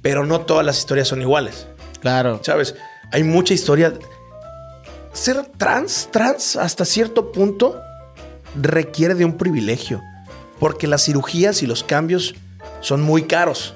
[0.00, 1.66] pero no todas las historias son iguales,
[2.00, 2.40] Claro.
[2.42, 2.74] ¿sabes?
[3.12, 3.92] Hay mucha historia.
[5.12, 7.78] Ser trans, trans, hasta cierto punto,
[8.58, 10.00] requiere de un privilegio,
[10.58, 12.34] porque las cirugías y los cambios
[12.80, 13.74] son muy caros.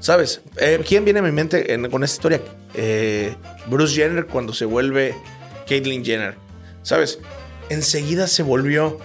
[0.00, 0.40] ¿Sabes?
[0.56, 2.40] Eh, ¿Quién viene a mi mente en- con esta historia?
[2.74, 3.34] Eh,
[3.66, 5.14] Bruce Jenner cuando se vuelve
[5.68, 6.36] Caitlyn Jenner.
[6.82, 7.18] ¿Sabes?
[7.68, 8.98] Enseguida se volvió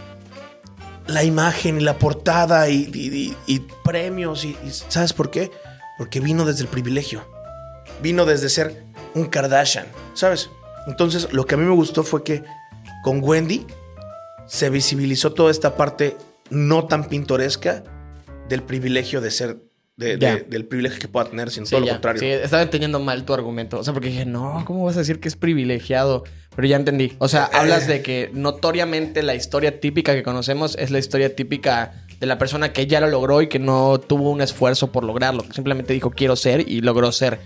[1.07, 4.47] la imagen y la portada y, premios.
[4.87, 5.51] ¿Sabes por qué?
[5.97, 7.27] Porque vino desde el privilegio.
[8.01, 9.85] Vino desde ser un Kardashian.
[10.13, 10.49] ¿Sabes?
[10.87, 12.43] Entonces, lo que a mí me gustó fue que
[13.03, 13.67] con Wendy
[14.47, 16.15] se visibilizó toda esta parte
[16.49, 17.83] no tan pintoresca
[18.47, 19.57] del privilegio de ser,
[19.97, 21.93] de- de- del privilegio que pueda tener, sino Sí, todo lo ya.
[21.93, 22.19] contrario.
[22.19, 23.79] Sí, estaba entendiendo mal tu argumento.
[23.79, 26.23] O sea, porque dije, no, ¿cómo vas a decir que es privilegiado?
[26.55, 27.13] Pero ya entendí.
[27.19, 27.57] O sea, Eh.
[27.57, 32.37] hablas de que notoriamente la historia típica que conocemos es la historia típica de la
[32.37, 35.43] persona que ya lo logró y que no tuvo un esfuerzo por lograrlo.
[35.43, 37.39] que Simplemente dijo quiero ser y logró ser.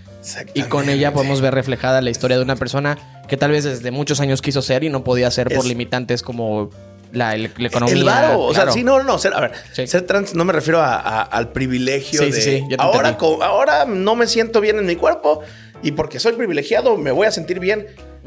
[0.54, 3.90] Y con ella podemos ver reflejada la historia de una persona que tal vez desde
[3.90, 6.70] muchos años quiso ser y no podía ser por Es- limitantes como
[7.12, 7.94] la, economía.
[7.94, 9.18] El varo, o sea, sí, no, no.
[9.18, 9.86] Ser, a ver, Sí.
[9.86, 14.16] ser trans no me refiero a- a- al privilegio Sí, de sí, ahora, ahora no
[14.16, 15.40] me siento bien en mi cuerpo
[15.82, 17.86] y porque soy privilegiado me voy a sentir bien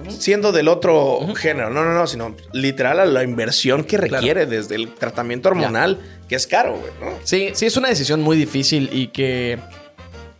[0.09, 1.69] siendo del otro género.
[1.69, 6.35] No, no, no, sino literal a la inversión que requiere desde el tratamiento hormonal, que
[6.35, 7.17] es caro, güey, ¿no?
[7.23, 9.59] Sí, sí, es una decisión muy difícil y que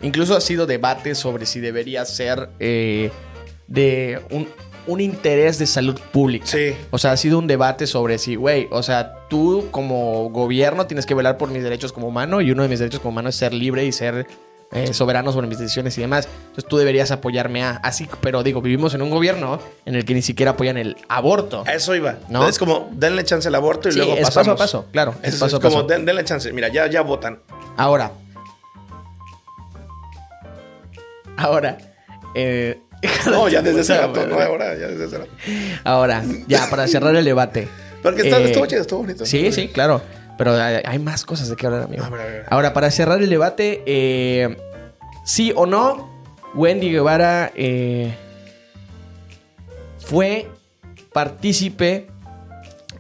[0.02, 3.12] incluso ha sido debate sobre si debería ser eh,
[3.68, 4.48] de un,
[4.88, 6.46] un interés de salud pública.
[6.46, 6.76] Sí.
[6.92, 11.06] O sea, ha sido un debate sobre si, güey, o sea, tú como gobierno tienes
[11.06, 13.36] que velar por mis derechos como humano y uno de mis derechos como humano es
[13.36, 14.28] ser libre y ser
[14.72, 16.28] eh, soberano sobre mis decisiones y demás.
[16.48, 17.72] Entonces tú deberías apoyarme a...
[17.84, 21.64] Así, pero digo, vivimos en un gobierno en el que ni siquiera apoyan el aborto.
[21.68, 22.16] A eso iba.
[22.30, 22.48] ¿No?
[22.50, 24.48] Es como denle chance al aborto y Sí, luego es pasamos.
[24.58, 25.88] paso a paso, claro, es Es, paso a como paso.
[25.88, 26.52] den- denle chance.
[26.52, 27.40] Mira, ya, ya votan.
[27.78, 28.12] Ahora.
[31.38, 31.78] Ahora.
[32.36, 32.80] eh,
[33.26, 35.32] No, ya desde ese puta rato, no ahora, ya desde ese rato.
[35.84, 37.68] Ahora, ya, para cerrar el debate.
[38.02, 39.26] Porque está, Eh, estuvo chido, estuvo bonito.
[39.26, 40.02] Sí, sí, claro.
[40.38, 42.04] Pero hay, hay más cosas de qué hablar, amigo.
[42.04, 42.46] A ver, a ver.
[42.50, 44.58] Ahora, para cerrar el debate, eh,
[45.26, 46.10] sí o no,
[46.56, 48.14] Wendy Guevara eh,
[50.00, 50.50] fue
[51.14, 52.08] partícipe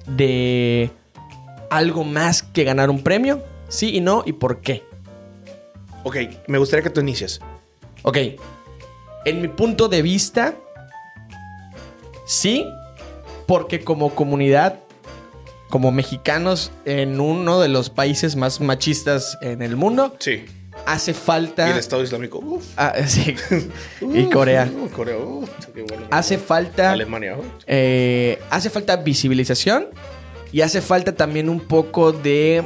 [0.05, 0.91] de
[1.69, 3.43] algo más que ganar un premio?
[3.67, 4.83] Sí y no, ¿y por qué?
[6.03, 7.39] Ok, me gustaría que tú inicies.
[8.03, 8.17] Ok.
[9.25, 10.55] En mi punto de vista,
[12.25, 12.65] sí,
[13.47, 14.79] porque como comunidad,
[15.69, 20.45] como mexicanos en uno de los países más machistas en el mundo, Sí.
[20.85, 21.69] hace Y falta...
[21.71, 22.39] el Estado Islámico.
[22.39, 22.63] Uf.
[22.77, 23.35] Ah, sí.
[24.01, 24.69] y Corea.
[24.95, 25.15] Corea.
[25.17, 26.07] bueno.
[26.11, 26.91] Hace falta...
[26.91, 27.37] Alemania.
[27.67, 29.87] eh, hace falta visibilización
[30.51, 32.63] y hace falta también un poco de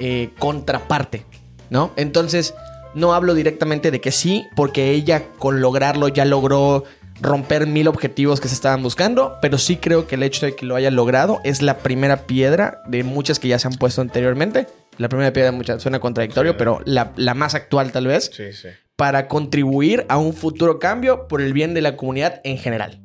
[0.00, 1.24] eh, contraparte,
[1.70, 1.92] ¿no?
[1.96, 2.54] Entonces,
[2.94, 6.84] no hablo directamente de que sí, porque ella con lograrlo ya logró
[7.20, 10.66] romper mil objetivos que se estaban buscando, pero sí creo que el hecho de que
[10.66, 14.66] lo haya logrado es la primera piedra de muchas que ya se han puesto anteriormente.
[14.98, 16.56] La primera piedra muchas suena contradictorio, Sí.
[16.58, 18.68] pero la, la más actual tal vez, Sí, sí.
[18.96, 23.00] para contribuir a un futuro cambio por el bien de la comunidad en general.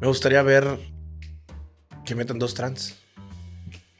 [0.00, 0.78] Me gustaría ver
[2.04, 2.96] que metan dos trans.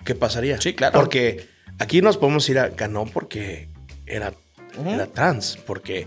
[0.05, 0.61] ¿Qué pasaría?
[0.61, 0.99] Sí, claro.
[0.99, 1.47] Porque
[1.79, 3.69] aquí nos podemos ir a ganó porque
[4.07, 4.35] era,
[4.79, 4.91] Ujú.
[4.91, 5.59] era trans.
[5.67, 6.07] Porque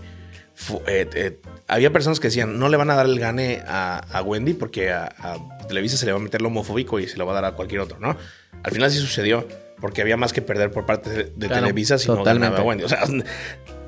[0.86, 4.22] eh, eh, había personas que decían no le van a dar el gane a, a
[4.22, 5.36] Wendy porque a, a
[5.68, 7.52] Televisa se le va a meter lo homofóbico y se lo va a dar a
[7.52, 8.16] cualquier otro, ¿no?
[8.62, 9.46] Al final sí sucedió
[9.80, 12.46] porque había más que perder por parte de, Claro, Televisa si totalmente.
[12.46, 12.84] no ganaba Wendy.
[12.84, 13.04] O sea,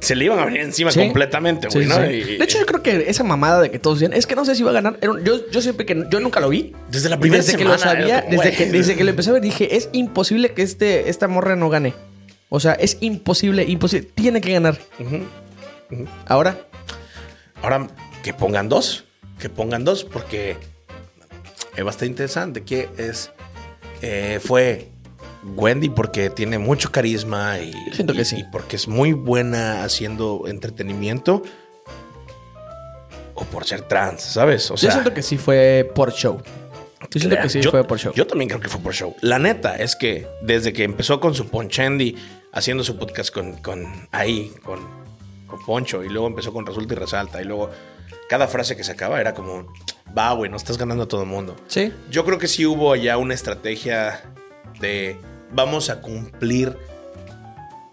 [0.01, 1.01] se le iban a venir encima Sí.
[1.01, 1.97] completamente, güey, sí, ¿no?
[1.97, 2.13] sí.
[2.13, 4.45] Y- de hecho, yo creo que esa mamada de que todos decían, es que no
[4.45, 4.99] sé si va a ganar.
[5.01, 6.75] yo, yo siempre que yo nunca lo vi.
[6.91, 9.33] Desde la primera desde que lo sabía, como, desde que, desde que lo empecé a
[9.33, 11.95] ver, dije, es imposible que este, esta morra no gane.
[12.51, 14.09] O sea, es imposible, imposible.
[14.15, 14.79] Tiene que ganar.
[16.27, 16.59] Ahora,
[17.63, 17.89] Ahora
[18.23, 19.05] que pongan dos,
[19.39, 20.57] que pongan dos, porque
[21.77, 23.33] es bastante interesante que es
[24.01, 24.89] eh, fue
[25.57, 28.37] Wendy porque tiene mucho carisma y, Siento que y- sí.
[28.39, 31.43] y porque es muy buena haciendo entretenimiento
[33.35, 34.71] o por ser trans, ¿sabes?
[34.71, 36.41] O yo siento que sí fue por show.
[37.11, 38.13] Yo siento que sí yo- fue por show.
[38.15, 39.15] Yo también creo que fue por show.
[39.21, 42.17] La neta es que desde que empezó con su Ponchendi,
[42.53, 44.81] haciendo su podcast con, con ahí, con,
[45.47, 47.71] con Poncho, y luego empezó con Resulta y Resalta, y luego
[48.29, 49.73] cada frase que sacaba era como,
[50.17, 51.57] va, güey, no estás ganando a todo el mundo.
[51.67, 51.93] sí.
[52.11, 54.23] Yo creo que sí hubo allá una estrategia
[54.81, 55.19] de
[55.53, 56.77] vamos a cumplir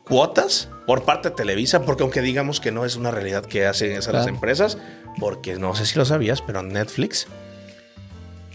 [0.04, 3.92] cuotas por parte de Televisa, porque aunque digamos que no es una realidad que hacen
[3.94, 4.78] esas las empresas,
[5.20, 7.28] porque no sé si lo sabías, pero Netflix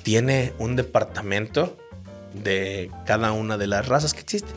[0.03, 1.77] tiene un departamento
[2.35, 4.57] de cada una de las razas que existen.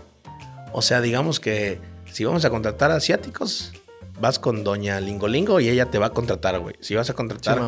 [0.74, 1.80] O sea, digamos que
[2.12, 3.72] si vamos a contratar asiáticos,
[4.20, 6.76] vas con Doña Lingolingo y ella te va a contratar, güey.
[6.80, 7.64] Si vas a contratar Sí,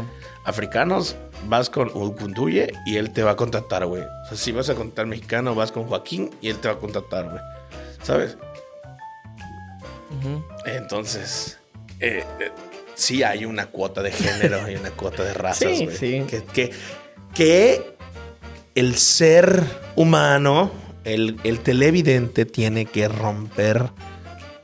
[0.45, 1.15] africanos,
[1.47, 4.03] vas con Ukunduye y él te va a contratar, güey.
[4.03, 6.77] O sea, si vas a contratar mexicano, vas con Joaquín y él te va a
[6.79, 7.41] contratar, güey.
[8.03, 8.37] ¿Sabes?
[10.65, 11.57] Entonces,
[11.99, 12.51] eh, eh,
[12.95, 15.97] sí hay una cuota de género y una cuota de razas, Sí, güey.
[15.97, 16.23] sí.
[16.27, 16.71] Que, que,
[17.33, 17.95] que
[18.75, 19.61] el ser
[19.95, 20.71] humano,
[21.05, 23.89] el, el televidente, tiene que romper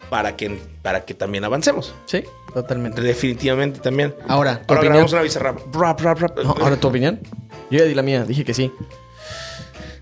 [0.10, 1.95] para que, para que también avancemos.
[2.06, 2.23] Sí,
[2.54, 3.01] totalmente.
[3.01, 4.13] Definitivamente también.
[4.27, 5.73] Ahora, tu Ahora grabamos una bizarrap.
[5.73, 6.38] Rap, rap, rap.
[6.43, 7.21] No, ahora tu opinión.
[7.69, 8.71] Yo ya di la mía, dije que sí.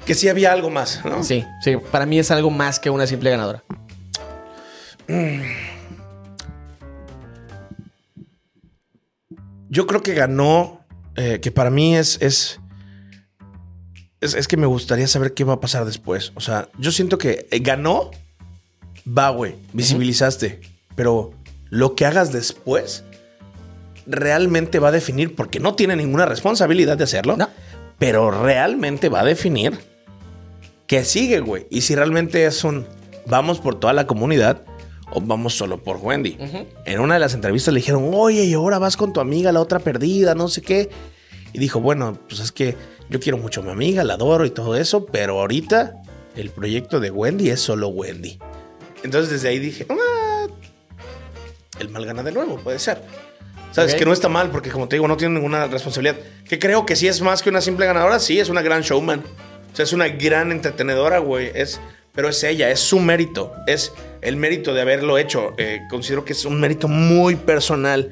[0.06, 1.24] Que sí había algo más, ¿no?
[1.24, 1.78] Sí, sí.
[1.92, 3.64] Para mí es algo más que una simple ganadora.
[9.70, 10.84] Yo creo que ganó,
[11.16, 12.60] eh, que para mí es, es,
[14.22, 16.32] es, es que me gustaría saber qué va a pasar después.
[16.36, 18.12] O sea, yo siento que eh, ganó,
[19.08, 20.62] va, güey, visibilizaste,
[20.96, 21.32] pero
[21.70, 23.04] lo que hagas después
[24.06, 27.48] realmente va a definir, porque no tiene ninguna responsabilidad de hacerlo, No.
[27.98, 29.78] pero realmente va a definir
[30.88, 31.68] que sigue, güey.
[31.70, 32.86] Y si realmente es un
[33.28, 34.64] vamos por toda la comunidad
[35.12, 36.38] o vamos solo por Wendy.
[36.86, 39.62] En una de las entrevistas le dijeron, oye, y ahora vas con tu amiga, la
[39.62, 40.90] otra perdida, no sé qué.
[41.54, 42.76] Y dijo, bueno, pues es que
[43.10, 45.96] yo quiero mucho a mi amiga, la adoro y todo eso, pero ahorita
[46.36, 48.40] el proyecto de Wendy es solo Wendy.
[49.04, 50.48] Entonces desde ahí dije, "Ah,
[51.80, 53.02] el mal gana de nuevo, puede ser.
[53.72, 54.00] Sabes Ok.
[54.00, 56.18] que no está mal porque como te digo, no tiene ninguna responsabilidad.
[56.48, 59.20] Que creo que sí es más que una simple ganadora, sí, es una gran showman.
[59.72, 61.52] O sea, es una gran entretenedora, güey.
[61.54, 61.80] Es,
[62.14, 63.54] pero es ella, es su mérito.
[63.68, 65.54] Es el mérito de haberlo hecho.
[65.58, 68.10] Eh, considero que es un mérito muy personal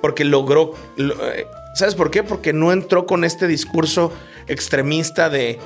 [0.00, 0.74] porque logró...
[0.96, 2.22] lo- eh, ¿Sabes por qué?
[2.22, 4.12] Porque no entró con este discurso
[4.46, 5.58] extremista de,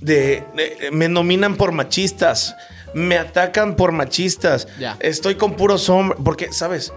[0.00, 0.44] de,
[0.92, 2.54] me nominan por machistas,
[2.94, 4.68] me atacan por machistas,
[5.00, 6.92] estoy con puros hombres, porque, ¿sabes?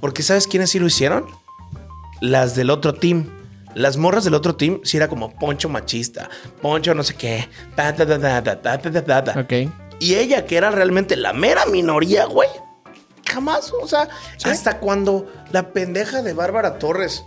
[0.00, 1.26] Porque ¿sabes quiénes sí lo hicieron?
[2.20, 3.30] Las del otro team.
[3.74, 6.30] Las morras del otro team sí era como poncho machista,
[6.62, 7.48] poncho no sé qué.
[7.74, 8.06] Ta, ta,
[9.24, 9.72] ta, okay.
[9.98, 12.48] Y ella, que era realmente la mera minoría, güey.
[13.26, 14.08] Jamás, o sea,
[14.44, 17.24] hasta cuando la pendeja de Bárbara Torres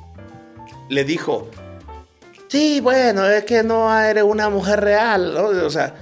[0.90, 1.50] le dijo,
[2.48, 5.66] sí, bueno, es que no eres una mujer real, ¿no?
[5.66, 5.94] O sea,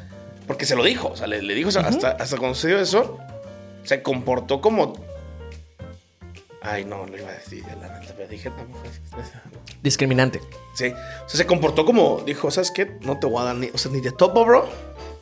[0.47, 2.79] porque se lo dijo, o sea, le, le dijo, sea, hasta, hasta cuando se dio
[2.79, 3.19] eso,
[3.83, 4.93] se comportó como...
[6.61, 8.55] Ay, no, lo iba a decir, la neta, pero dije, no,
[9.83, 10.41] Discriminante.
[10.73, 12.97] Sí, o sea, se comportó como, dijo, ¿sabes qué?
[13.01, 14.67] No te voy a dar ni, o sea, ni de topo, bro.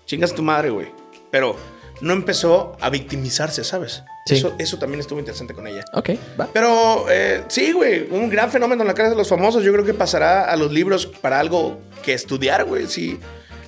[0.05, 0.91] Chingas tu madre, güey.
[1.31, 1.57] Pero
[1.99, 4.03] no empezó a victimizarse, ¿sabes?
[4.25, 4.35] Sí.
[4.35, 5.83] Eso, eso también estuvo interesante con ella.
[5.93, 6.47] Ok, va.
[6.53, 9.63] Pero eh, sí, güey, un gran fenómeno en la cara de los famosos.
[9.63, 13.19] Yo creo que pasará a los libros para algo que estudiar, güey, sí.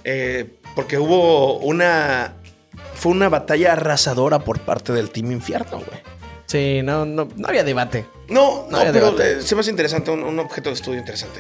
[0.04, 2.36] Eh, porque hubo una.
[2.94, 6.00] Fue una batalla arrasadora por parte del Team Infierno, güey.
[6.46, 8.06] Sí, no, no, no había debate.
[8.30, 9.40] No, no, había pero debate.
[9.40, 11.40] eh, se me hace interesante, un, un objeto de estudio interesante.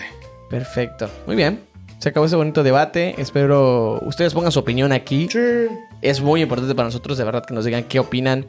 [0.50, 1.10] Perfecto.
[1.26, 1.62] Muy bien.
[2.00, 3.16] Se acabó ese bonito debate.
[3.18, 5.30] Espero ustedes pongan su opinión aquí.
[6.02, 8.46] Es muy importante para nosotros, de verdad, que nos digan qué opinan.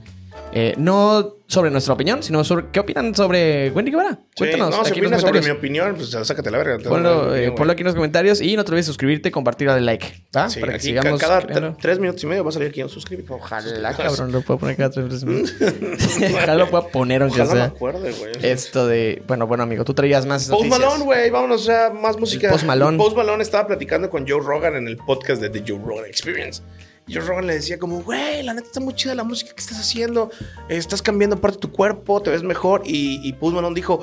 [0.52, 4.18] Eh, no sobre nuestra opinión, sino sobre qué opinan sobre Wendy Guevara.
[4.36, 6.78] Cuéntanos Sí, no, si aquí en los opinas sobre mi opinión, pues sácate la verga.
[6.88, 10.24] Ponlo, eh, ponlo aquí en los comentarios y no te olvides suscribirte, compartir, darle like.
[10.36, 10.50] ¿va?
[10.50, 11.76] Sí, Para que sigamos ca- cada creando.
[11.80, 13.26] tres minutos y medio va a salir aquí un suscribir.
[13.28, 15.54] Ojalá, cabrón, lo puedo poner cada tres minutos.
[16.34, 17.68] Ojalá lo pueda poner aunque Ojalá me sea.
[17.68, 18.32] acuerde, güey.
[18.42, 19.22] Esto de.
[19.28, 20.48] Bueno, bueno, amigo, tú traías más.
[20.48, 20.80] Post noticias.
[20.80, 22.50] Malone, güey, vámonos, o sea, más música.
[22.50, 22.98] Post Malone.
[22.98, 26.60] Post Malone estaba platicando con Joe Rogan en el podcast de The Joe Rogan Experience.
[27.06, 29.60] Y Joe Rogan le decía como, güey, la neta está muy chida la música que
[29.60, 30.30] estás haciendo.
[30.68, 32.82] Estás cambiando parte de tu cuerpo, te ves mejor.
[32.84, 33.36] Y, y
[33.74, 34.00] dijo,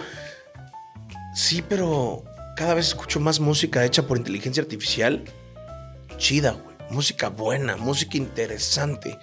[1.35, 2.23] sí, pero
[2.55, 5.23] cada vez escucho más música hecha por inteligencia artificial.
[6.17, 6.73] Chida, güey.
[6.89, 9.17] Música buena, música interesante.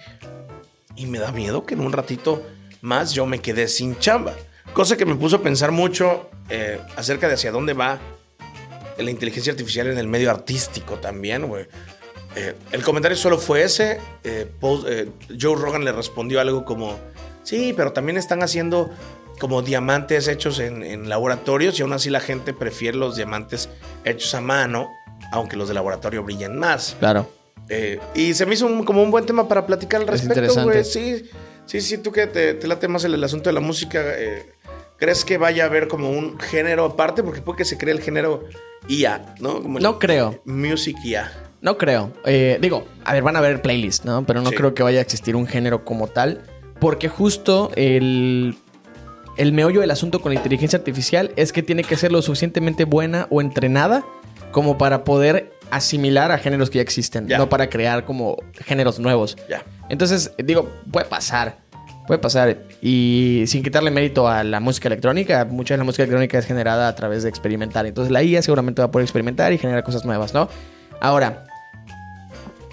[0.95, 2.43] Y me da miedo que en un ratito
[2.81, 4.33] más yo me quedé sin chamba.
[4.73, 7.99] Cosa que me puso a pensar mucho eh, acerca de hacia dónde va
[8.97, 11.67] la inteligencia artificial en el medio artístico también, güey.
[12.35, 13.99] Eh, el comentario solo fue ese.
[14.23, 16.97] eh, Paul- eh, Joe Rogan le respondió algo como,
[17.43, 18.89] sí, pero también están haciendo
[19.39, 23.69] como diamantes hechos en, en laboratorios y aún así la gente prefiere los diamantes
[24.05, 24.89] hechos a mano,
[25.31, 26.95] aunque los de laboratorio brillen más.
[26.99, 27.27] Claro.
[28.13, 30.71] Y se me hizo un- como un buen tema para platicar al Es respecto, interesante.
[30.73, 30.83] güey.
[30.83, 31.29] Sí,
[31.65, 34.03] sí, sí, tú que te, te late más el, el asunto de la música,
[34.97, 37.23] ¿crees que vaya a haber como un género aparte?
[37.23, 38.43] Porque puede que se cree el género
[38.89, 39.61] IA, ¿no?
[39.61, 40.41] Como No creo.
[40.45, 41.31] Music IA.
[41.61, 42.11] No creo.
[42.25, 44.25] Eh, digo, a ver, van a haber playlists, ¿no?
[44.25, 44.55] Pero no Sí.
[44.55, 46.41] creo que vaya a existir un género como tal.
[46.79, 48.55] Porque justo el,
[49.37, 52.85] el meollo del asunto con la inteligencia artificial es que tiene que ser lo suficientemente
[52.85, 54.03] buena o entrenada
[54.51, 59.37] como para poder asimilar a géneros que ya existen, no para crear como géneros nuevos.
[59.47, 59.63] Ya.
[59.89, 61.59] Entonces, digo, puede pasar.
[62.07, 62.57] Puede pasar.
[62.81, 66.87] Y sin quitarle mérito a la música electrónica, mucha de la música electrónica es generada
[66.89, 67.85] a través de experimentar.
[67.85, 70.49] Entonces la IA seguramente va a poder experimentar y generar cosas nuevas, ¿no?
[70.99, 71.45] Ahora,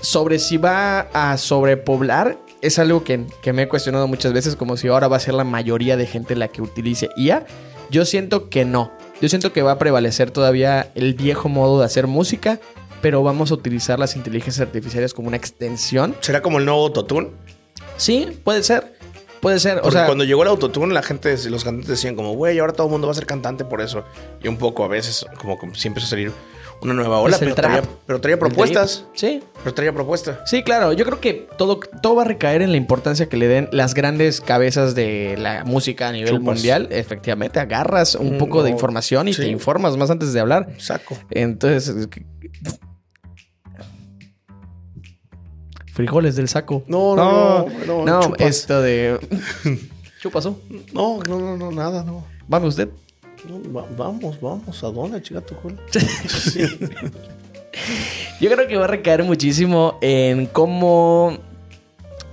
[0.01, 4.77] sobre si va a sobrepoblar, es algo que, que me he cuestionado muchas veces, como
[4.77, 7.47] si ahora va a ser la mayoría de gente la que utilice IA.
[7.91, 8.93] Yo siento que no.
[9.21, 12.61] Yo siento que va a prevalecer todavía el viejo modo de hacer música,
[13.01, 17.31] pero vamos a utilizar las inteligencias artificiales como una extensión ¿Será como el nuevo autotune?
[17.97, 18.95] Sí, puede ser.
[19.41, 19.75] Puede ser.
[19.75, 22.73] Porque o sea, cuando llegó el autotune, la gente, los cantantes decían como, güey, ahora
[22.73, 24.05] todo el mundo va a ser cantante por eso.
[24.43, 26.33] Y un poco a veces, como, como si empezó a salir
[26.81, 29.05] una nueva ola, pues pero, traía, pero propuestas.
[29.15, 29.43] Sí.
[29.63, 30.39] Pero traía propuestas.
[30.49, 30.93] Sí, claro.
[30.93, 33.95] Yo creo que todo, todo va a recaer en la importancia que le den las
[33.95, 36.55] grandes cabezas de la música a nivel Chupas.
[36.57, 36.89] mundial.
[36.91, 39.43] Efectivamente, agarras un Mm, poco de no, información y sí.
[39.43, 40.69] te informas más antes de hablar.
[40.79, 41.17] Saco.
[41.31, 42.09] Entonces.
[45.93, 46.85] Frijoles del saco.
[46.87, 48.41] No, no, no, no, chupas.
[48.47, 49.19] esto de.
[50.23, 50.61] ¿Qué pasó?
[50.93, 52.25] No, no, no, no, nada, no.
[52.47, 52.89] Vame usted.
[53.75, 55.77] Va- vamos, vamos, ¿a dónde, chica tu culo?
[58.41, 61.39] Yo creo que va a recaer muchísimo en cómo,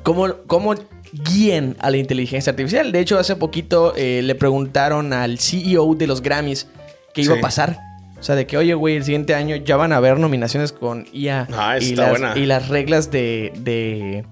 [0.03, 0.75] cómo, cómo
[1.11, 2.91] guíen a la inteligencia artificial.
[2.91, 6.67] De hecho, hace poquito eh, le preguntaron al CEO de los Grammys
[7.13, 7.39] qué iba Sí.
[7.39, 7.79] a pasar.
[8.19, 11.05] O sea, de que, oye, güey, el siguiente año ya van a haber nominaciones con
[11.13, 11.47] IA.
[11.53, 12.33] Ah, y, las, buena.
[12.37, 14.25] y las reglas de, de,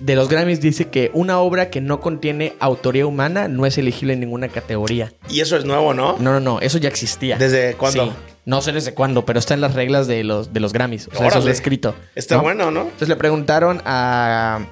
[0.00, 4.14] de los Grammys dice que una obra que no contiene autoría humana no es elegible
[4.14, 5.12] en ninguna categoría.
[5.28, 6.16] Y eso es nuevo, ¿no?
[6.18, 7.36] No, no, no, eso ya existía.
[7.36, 8.06] ¿Desde cuándo?
[8.06, 8.12] Sí.
[8.44, 11.08] No sé desde cuándo, pero está en las reglas de los, de los Grammys.
[11.08, 11.94] O sea, eso está escrito.
[12.14, 12.42] Está ¿no?
[12.42, 12.82] bueno, ¿no?
[12.82, 14.66] Entonces le preguntaron a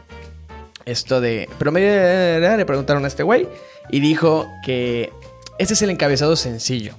[0.86, 1.48] esto de.
[1.58, 3.46] Pero me le preguntaron a este güey
[3.90, 5.12] y dijo que
[5.58, 6.94] este es el encabezado sencillo.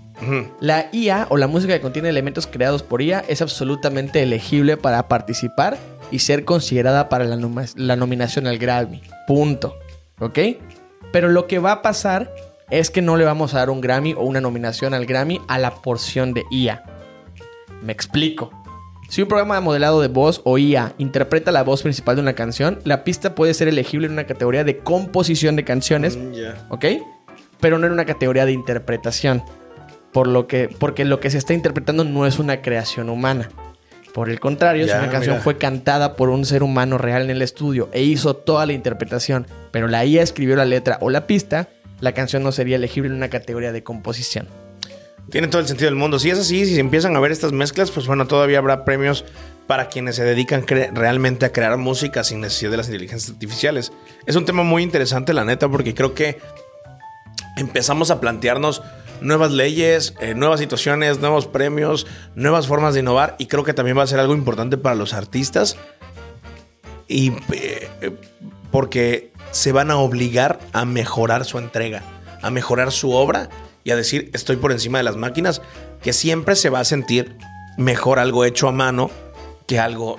[0.60, 5.08] La IA o la música que contiene elementos creados por IA es absolutamente elegible para
[5.08, 5.78] participar
[6.12, 7.38] y ser considerada para la,
[7.76, 9.02] la nominación al Grammy.
[9.28, 9.76] Punto.
[10.20, 10.40] ¿Ok?
[11.12, 12.34] Pero lo que va a pasar
[12.70, 15.58] es que no le vamos a dar un Grammy o una nominación al Grammy a
[15.58, 16.84] la porción de IA.
[17.82, 18.52] Me explico.
[19.10, 22.34] Si un programa de modelado de voz o IA interpreta la voz principal de una
[22.34, 26.34] canción, la pista puede ser elegible en una categoría de composición de canciones Mm.
[26.70, 26.86] ¿ok?
[27.62, 29.44] Pero no en una categoría de interpretación.
[30.12, 33.50] por lo que, porque lo que se está interpretando no es una creación humana.
[34.14, 35.44] Por el contrario, si una canción mira.
[35.44, 39.46] fue cantada por un ser humano real en el estudio e hizo toda la interpretación,
[39.72, 43.16] pero la IA escribió la letra o la pista, la canción no sería elegible en
[43.16, 44.48] una categoría de composición.
[45.30, 46.20] Tiene todo el sentido del mundo.
[46.20, 49.26] Si es así, si se empiezan a ver estas mezclas, pues bueno, todavía habrá premios
[49.68, 53.92] para quienes se dedican realmente a crear música sin necesidad de las inteligencias artificiales.
[54.26, 56.40] Es un tema muy interesante, la neta, porque creo que
[57.58, 58.82] empezamos a plantearnos
[59.22, 63.98] nuevas leyes, eh, nuevas situaciones, nuevos premios, nuevas formas de innovar y creo que también
[63.98, 65.78] va a ser algo importante para los artistas
[67.08, 67.90] y eh,
[68.72, 72.04] porque se van a obligar a mejorar su entrega,
[72.42, 73.50] a mejorar su obra
[73.84, 75.62] y a decir estoy por encima de las máquinas,
[76.02, 77.38] que siempre se va a sentir
[77.78, 79.10] mejor algo hecho a mano
[79.66, 80.18] que algo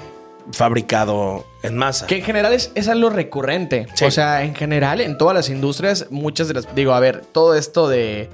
[0.52, 2.06] fabricado en masa.
[2.06, 3.86] Que en general es, es algo recurrente.
[3.94, 4.04] Sí.
[4.04, 6.74] O sea, en general, en todas las industrias, muchas de las.
[6.74, 8.30] Digo, a ver, todo esto de.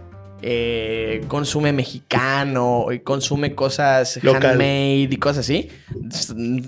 [0.47, 4.45] Eh, consume mexicano y consume cosas Local.
[4.53, 5.71] handmade y cosas así.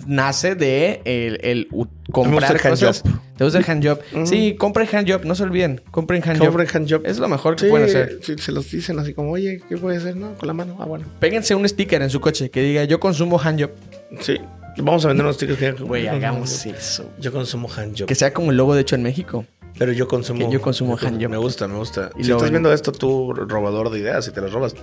[0.07, 1.69] Nace de el, el
[2.11, 3.03] comprar el hand cosas.
[3.03, 3.13] job.
[3.37, 4.01] ¿Te gusta el handjob?
[4.25, 5.83] Sí, compren handjob, no se olviden.
[5.91, 6.47] Compren handjob.
[6.49, 7.03] Compren handjob.
[7.07, 8.19] Es lo mejor que Sí, pueden hacer.
[8.23, 10.17] sí, se los dicen así como, oye, ¿qué puede hacer?
[10.17, 10.77] No, con la mano.
[10.81, 11.05] Ah, bueno.
[11.21, 13.73] Péguense un sticker en su coche que diga yo consumo handjob.
[14.21, 14.39] Sí.
[14.79, 17.11] Vamos a vender unos stickers que Güey, hagamos eso.
[17.19, 18.07] Yo consumo handjob.
[18.09, 19.45] Que sea como el logo de hecho en México.
[19.79, 20.47] Pero yo consumo.
[20.47, 21.31] Que yo consumo handjob.
[21.31, 22.11] Me gusta, me gusta.
[22.17, 24.75] Y si lo estás viendo esto, tú, robador de ideas, si te las robas,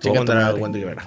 [0.00, 0.54] te voy a mandar a.
[0.54, 1.06] Wendy Guevara.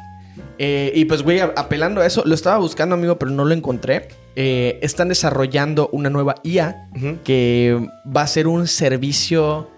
[0.60, 4.08] Eh, y pues, güey, apelando a eso, lo estaba buscando, amigo, pero no lo encontré.
[4.36, 6.90] Eh, están desarrollando una nueva IA
[7.24, 9.70] que va a ser un servicio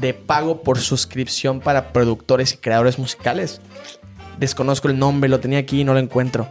[0.00, 3.60] de pago por suscripción para productores y creadores musicales.
[4.38, 6.48] Desconozco el nombre, lo tenía aquí y no lo encuentro.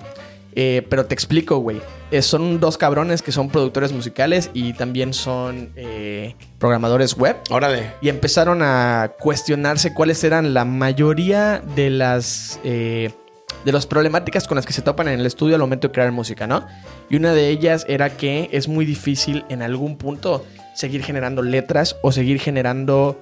[0.53, 1.81] Eh, pero te explico, güey.
[2.11, 7.37] Eh, son dos cabrones que son productores musicales y también son eh, programadores web.
[7.49, 7.93] Órale.
[8.01, 14.65] Y empezaron a cuestionarse cuáles eran la mayoría de las de las problemáticas con las
[14.65, 16.65] que se topan en el estudio al momento de crear música, ¿no?
[17.09, 20.43] Y una de ellas era que es muy difícil en algún punto
[20.73, 23.21] seguir generando letras o seguir generando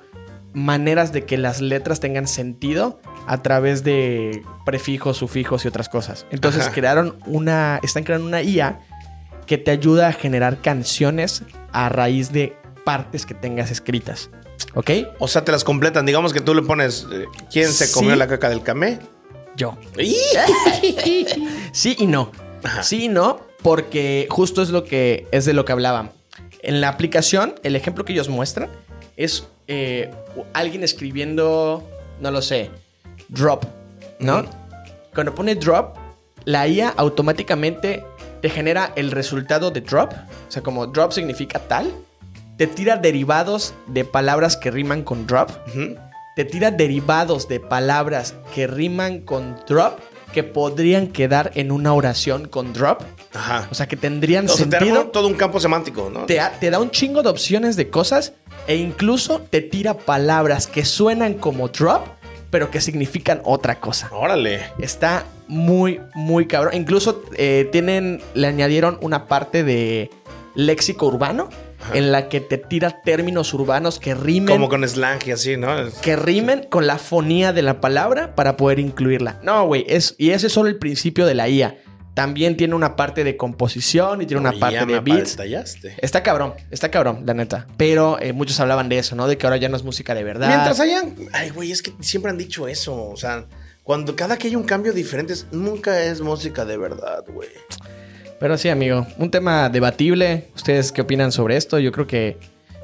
[0.54, 6.26] maneras de que las letras tengan sentido a través de prefijos, sufijos y otras cosas.
[6.32, 6.72] Entonces Ajá.
[6.74, 8.80] crearon una, están creando una IA
[9.46, 14.30] que te ayuda a generar canciones a raíz de partes que tengas escritas.
[14.76, 14.92] ¿Ok?
[15.20, 16.06] O sea, te las completan.
[16.06, 17.94] Digamos que tú le pones, eh, ¿quién se Sí.
[17.94, 19.00] comió la caca del camé?
[19.56, 19.78] Yo.
[21.72, 22.32] Sí y no.
[22.64, 22.84] Ajá.
[22.84, 26.12] Sí y no, porque justo es lo que es de lo que hablaban.
[26.62, 28.70] En la aplicación, el ejemplo que ellos muestran
[29.20, 30.10] es eh,
[30.54, 31.88] alguien escribiendo,
[32.20, 32.72] no lo sé,
[33.28, 33.66] drop,
[34.20, 34.46] ¿no?
[35.14, 35.96] Cuando pone drop,
[36.46, 38.04] la IA automáticamente
[38.42, 40.14] te genera el resultado de drop.
[40.48, 41.92] O sea, como drop significa tal,
[42.58, 45.52] te tira derivados de palabras que riman con drop
[46.40, 50.00] te tira derivados de palabras que riman con drop
[50.32, 53.02] que podrían quedar en una oración con drop.
[53.34, 53.68] Ajá.
[53.72, 55.00] O sea, que tendrían O sea, te sentido.
[55.02, 56.26] arma todo un campo semántico, ¿no?
[56.26, 58.34] Te, te da un chingo de opciones de cosas
[58.68, 62.08] e incluso te tira palabras que suenan como drop,
[62.50, 64.10] pero que significan otra cosa.
[64.12, 64.62] Órale.
[64.80, 66.74] Está muy, muy cabrón.
[66.76, 70.10] Incluso eh, tienen, le añadieron una parte de
[70.56, 71.50] léxico urbano
[71.82, 71.96] Ajá.
[71.98, 75.70] en la que te tira términos urbanos que rimen Como con slang y así, ¿no?
[76.02, 79.40] Que rimen con la fonía de la palabra para poder incluirla.
[79.44, 81.78] No, güey, es, y ese es solo el principio de la IA.
[82.20, 85.38] También tiene una parte de composición y tiene una parte ya de beats.
[86.02, 87.66] Está cabrón, está cabrón, la neta.
[87.78, 89.26] Pero eh, muchos hablaban de eso, ¿no?
[89.26, 90.50] De que ahora ya no es música de verdad.
[90.50, 91.16] Mientras hayan.
[91.32, 93.08] Ay, güey, es que siempre han dicho eso.
[93.10, 93.46] O sea,
[93.84, 97.50] cuando cada que hay un cambio diferente, nunca es música de verdad, güey.
[98.40, 100.48] Pero sí, amigo, un tema debatible.
[100.56, 101.80] ¿Ustedes qué opinan sobre esto?
[101.80, 102.38] Yo creo que.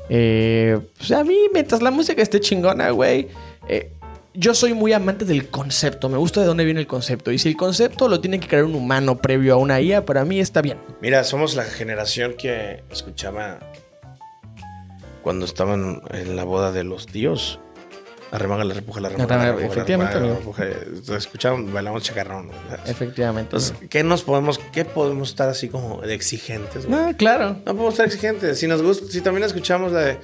[0.10, 3.28] eh, pues a mí, mientras la música esté chingona, güey.
[3.68, 3.92] eh,
[4.38, 6.10] yo soy muy amante del concepto.
[6.10, 7.32] Me gusta de dónde viene el concepto.
[7.32, 10.26] Y si el concepto lo tiene que crear un humano previo a una IA, para
[10.26, 10.78] mí está bien.
[11.02, 13.60] Mira, somos la generación que escuchaba
[15.22, 17.60] cuando estaban en la boda de los tíos.
[18.32, 20.66] Arremanga la repuja, la repuja, la efectivamente, repuja,
[21.16, 22.50] Escuchaban, bailamos chacarrón.
[22.86, 23.56] Efectivamente.
[23.56, 26.86] Entonces, ¿qué nos podemos, qué podemos estar así como de exigentes?
[26.86, 27.00] güey?
[27.00, 27.52] no, claro.
[27.66, 28.60] No podemos estar exigentes.
[28.60, 30.18] Si nos gusta, si también escuchamos la de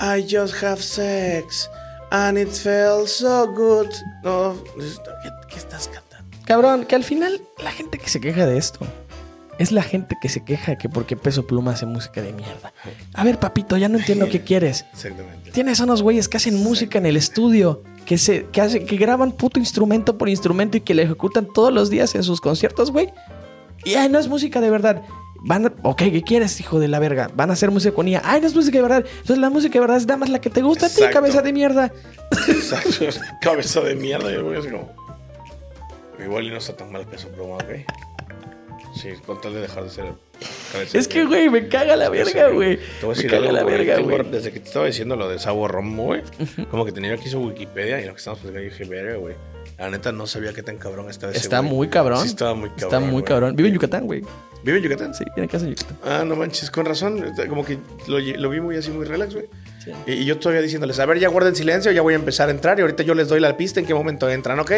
[0.00, 1.68] I just have sex
[2.10, 3.88] and it felt so good.
[4.22, 6.36] No, ¿qué, qué estás cantando?
[6.44, 8.86] Cabrón, que al final la gente que se queja de esto
[9.60, 12.72] es la gente que se queja que porque Peso Pluma hace música de mierda.
[13.12, 14.86] A ver, papito, ya no entiendo qué quieres.
[14.92, 15.50] Exactamente.
[15.50, 18.96] Tienes a unos güeyes que hacen música en el estudio, que se, que hacen, que
[18.96, 22.90] graban puto instrumento por instrumento y que le ejecutan todos los días en sus conciertos,
[22.90, 23.12] güey.
[23.84, 25.02] Y ay, no es música de verdad.
[25.42, 27.30] Van a- ok, ¿qué quieres, hijo de la verga?
[27.34, 28.22] Van a hacer música con ella.
[28.24, 29.04] Ay, no es música de verdad.
[29.10, 31.42] Entonces la música de verdad es nada más la que te gusta a ti, cabeza
[31.42, 31.92] de mierda.
[32.48, 33.06] Exacto.
[33.40, 34.30] Cabeza de mierda.
[34.32, 34.92] Yo voy así como.
[36.22, 37.64] Igual y no está tan mal que eso, pero ok.
[38.94, 40.12] Sí, con tal de dejar de ser.
[40.92, 42.76] Es que, güey, me caga la verga, güey.
[42.76, 44.30] Te voy a Me decir caga algo, la verga, güey.
[44.30, 46.22] Desde que te estaba diciendo lo de Sabo Romo, güey.
[46.70, 49.34] Como que tenía aquí su Wikipedia y lo que estamos platicando, dije, verga, güey.
[49.78, 52.20] La neta no sabía qué tan cabrón estaba ese Está muy cabrón.
[52.20, 52.84] Sí, estaba muy cabrón.
[52.88, 53.56] Está muy cabrón.
[53.56, 54.22] Vive en Yucatán, güey.
[54.62, 55.14] ¿Vive en Yucatán?
[55.14, 55.98] Sí, tiene casa en Yucatán.
[56.04, 57.32] Ah, no manches, con razón.
[57.48, 59.46] Como que lo, lo vi muy así, muy relax, güey.
[59.84, 59.92] Sí.
[60.06, 62.52] Y, y yo todavía diciéndoles, a ver, ya guarden silencio, ya voy a empezar a
[62.52, 64.72] entrar y ahorita yo les doy la pista en qué momento entran, ¿ok?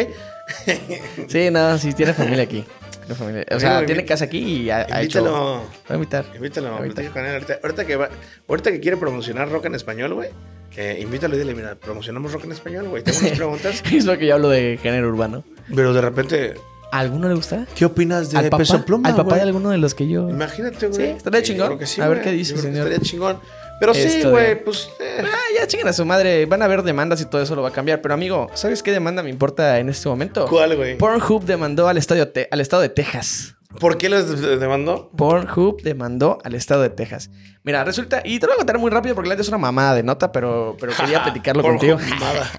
[1.27, 2.65] Sí, no, sí, tiene familia aquí.
[2.99, 3.45] Tiene familia.
[3.51, 5.19] O sea, tiene casa aquí y ha, ha hecho.
[5.19, 5.63] Invítalo.
[5.89, 6.25] Va a invitar.
[6.35, 6.85] Invítalo, con
[7.25, 7.33] él.
[7.33, 8.09] Ahorita, ahorita que va,
[8.47, 10.29] ahorita que quiere promocionar rock en español, güey.
[10.75, 13.03] Eh, invítalo y dile, mira, promocionamos rock en español, güey.
[13.03, 13.83] Tengo unas preguntas.
[13.91, 15.43] Es lo que yo hablo de género urbano.
[15.73, 16.53] Pero de repente,
[16.93, 17.65] ¿A alguno le gusta?
[17.75, 18.57] ¿qué opinas de ¿Al papá?
[18.59, 19.39] Peso Pluma, ¿Al papá güey?
[19.39, 20.29] de alguno de los que yo.
[20.29, 20.99] Imagínate, güey.
[21.07, 21.67] Sí, estaría chingón.
[21.67, 22.29] creo que sí, A ver güey.
[22.29, 22.77] qué dice, señor.
[22.87, 23.39] Estaría chingón.
[23.79, 24.87] Pero sí, güey, de- pues.
[24.99, 26.45] eh, Ah, ya chinguen a su madre.
[26.45, 28.01] Van a haber demandas y todo eso lo va a cambiar.
[28.01, 30.45] Pero amigo, ¿sabes qué demanda me importa en este momento?
[30.47, 30.97] ¿Cuál, güey?
[30.97, 33.55] Pornhub demandó al, estadio Te- al estado de Texas.
[33.79, 35.09] ¿Por qué les de- demandó?
[35.17, 37.29] Pornhub demandó al estado de Texas.
[37.63, 39.95] Mira, resulta, y te lo voy a contar muy rápido porque la es una mamada
[39.95, 41.97] de nota, pero, pero quería platicarlo contigo.
[41.97, 42.51] mamada.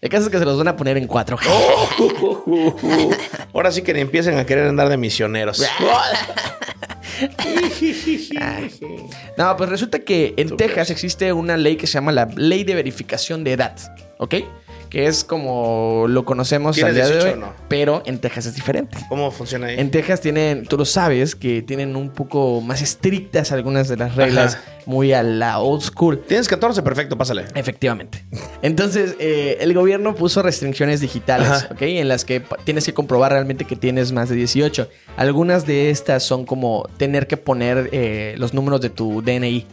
[0.02, 1.38] El caso es que se los van a poner en cuatro.
[3.54, 5.62] Ahora sí que ni empiecen a querer andar de misioneros.
[9.38, 12.76] No, pues resulta que en Texas existe una ley que se llama la Ley de
[12.76, 13.76] Verificación de Edad,
[14.18, 14.36] ¿ok?
[14.92, 17.54] Que es como lo conocemos ¿Tienes al día de 18 hoy, no?
[17.70, 18.98] pero en Texas es diferente.
[19.08, 19.80] ¿Cómo funciona ahí?
[19.80, 24.16] En Texas tienen, tú lo sabes, que tienen un poco más estrictas algunas de las
[24.18, 24.64] reglas, Ajá.
[24.86, 26.20] muy a la old school.
[26.28, 27.46] Tienes 14, perfecto, pásale.
[27.56, 28.26] Efectivamente.
[28.62, 31.70] Entonces, eh, el gobierno puso restricciones digitales, Ajá.
[31.72, 31.82] ¿ok?
[31.84, 34.90] En las que tienes que comprobar realmente que tienes más de 18.
[35.16, 39.66] Algunas de estas son como tener que poner eh, los números de tu DNI.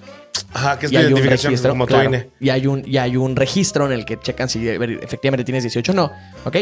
[0.52, 2.08] Ajá, que es Y un identificación registro, como tu claro.
[2.08, 2.30] INE.
[2.40, 5.92] Y hay un, y hay un registro en el que checan si efectivamente tienes 18
[5.92, 6.12] o no,
[6.44, 6.56] ¿ok?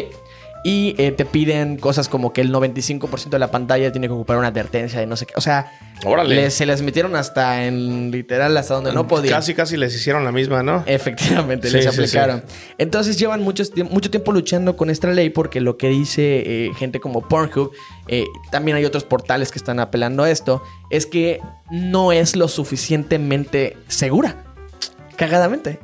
[0.69, 4.37] Y eh, te piden cosas como que el 95% de la pantalla tiene que ocupar
[4.37, 5.35] una advertencia de no sé qué.
[5.37, 5.71] O sea,
[6.05, 6.35] Órale.
[6.35, 9.33] les- se les metieron hasta en literal, hasta donde no podían.
[9.35, 10.83] Casi, casi les hicieron la misma, ¿no?
[10.87, 12.43] Efectivamente, Sí, les sí, aplicaron.
[12.79, 13.63] Entonces llevan mucho,
[13.93, 17.71] mucho tiempo luchando con esta ley porque lo que dice eh, gente como Pornhub,
[18.09, 21.41] eh, también hay otros portales que están apelando a esto, es que
[21.71, 24.43] no es lo suficientemente segura.
[25.17, 25.79] Cagadamente.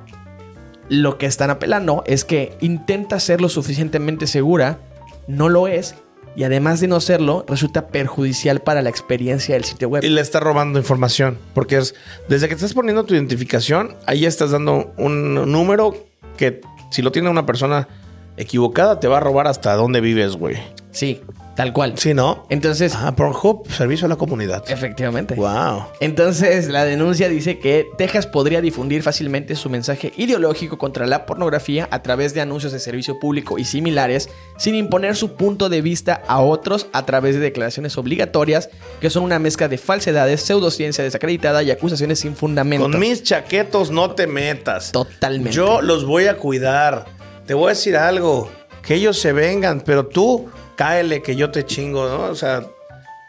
[0.92, 4.78] Lo que están apelando es que intenta ser lo suficientemente segura,
[5.26, 5.94] no lo es,
[6.36, 10.04] y además de no serlo, resulta perjudicial para la experiencia del sitio web.
[10.04, 11.38] Y le está robando información.
[11.54, 11.94] Porque es
[12.28, 15.96] desde que estás poniendo tu identificación, ahí estás dando un número
[16.36, 17.88] que si lo tiene una persona
[18.36, 20.58] equivocada, te va a robar hasta dónde vives, güey.
[20.90, 21.22] Sí,
[21.54, 21.94] tal cual.
[21.96, 22.46] Sí, ¿no?
[22.48, 24.64] Entonces, Ah, Pornhub, servicio a la comunidad.
[24.68, 25.34] efectivamente.
[25.34, 25.84] Wow.
[26.00, 31.88] Entonces, la denuncia dice que Texas podría difundir fácilmente su mensaje ideológico contra la pornografía
[31.90, 36.22] a través de anuncios de servicio público y similares, sin imponer su punto de vista
[36.26, 41.62] a otros a través de declaraciones obligatorias, que son una mezcla de falsedades, pseudociencia desacreditada
[41.62, 42.90] y acusaciones sin fundamento.
[42.90, 44.92] Con mis chaquetos no te metas.
[44.92, 45.52] Totalmente.
[45.52, 47.04] Yo los voy a cuidar.
[47.46, 48.50] Te voy a decir algo.
[48.82, 50.48] Que ellos se vengan, pero tú
[50.82, 52.22] cáele que yo te chingo, ¿no?
[52.24, 52.66] O sea,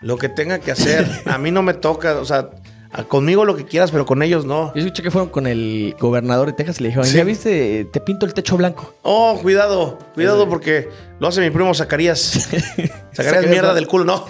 [0.02, 1.08] lo que tenga que hacer.
[1.26, 2.50] A mí no me toca, o sea,
[3.08, 4.74] conmigo lo que quieras, pero con ellos no.
[4.74, 7.16] Yo escuché que fueron con el gobernador de Texas y le dijeron, Sí.
[7.16, 7.86] ¿ya viste?
[7.94, 8.96] Te pinto el techo blanco.
[9.04, 10.90] Oh, cuidado, cuidado porque
[11.20, 12.50] lo hace mi primo Zacarías.
[13.16, 14.26] Zacarías mierda del culo, no.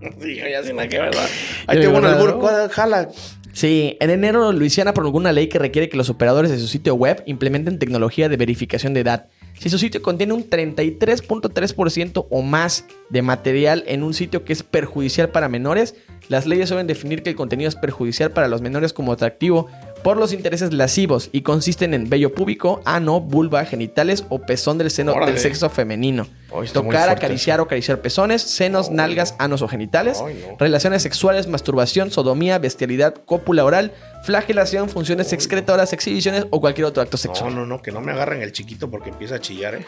[0.20, 1.26] Digo, ya sin nada que ver, ¿verdad?
[1.66, 2.68] Ahí tengo un.
[2.70, 3.08] Jala.
[3.52, 6.94] Sí, en enero Luisiana promulgó una ley que requiere que los operadores de su sitio
[6.94, 9.26] web implementen tecnología de verificación de edad.
[9.60, 14.62] Si su sitio contiene un 33.3% o más de material en un sitio que es
[14.62, 15.96] perjudicial para menores,
[16.30, 19.68] las leyes suelen definir que el contenido es perjudicial para los menores como atractivo
[20.02, 24.90] por los intereses lascivos y consisten en vello púbico, ano, vulva, genitales o pezón del
[24.90, 25.32] seno Órale.
[25.32, 26.26] del sexo femenino.
[26.72, 30.56] Tocar, acariciar o acariciar pezones, senos, nalgas, anos o genitales, no.
[30.58, 33.92] relaciones sexuales, masturbación, sodomía, bestialidad, cópula oral,
[34.24, 37.54] flagelación, funciones excretoras, exhibiciones o cualquier otro acto No, sexual.
[37.54, 39.86] no, no, que no me agarren el chiquito porque empieza a chillar, ¿eh?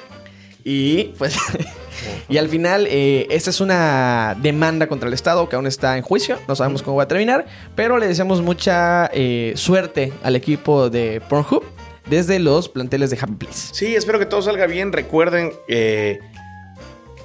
[0.65, 1.37] Y pues,
[2.29, 6.03] y al final, eh, esta es una demanda contra el Estado que aún está en
[6.03, 6.39] juicio.
[6.49, 11.21] No sabemos cómo va a terminar, pero le deseamos mucha eh, suerte al equipo de
[11.29, 11.65] Pornhub
[12.07, 13.75] desde los planteles de Happy Place.
[13.75, 14.93] Sí, espero que todo salga bien.
[14.93, 16.21] Recuerden eh,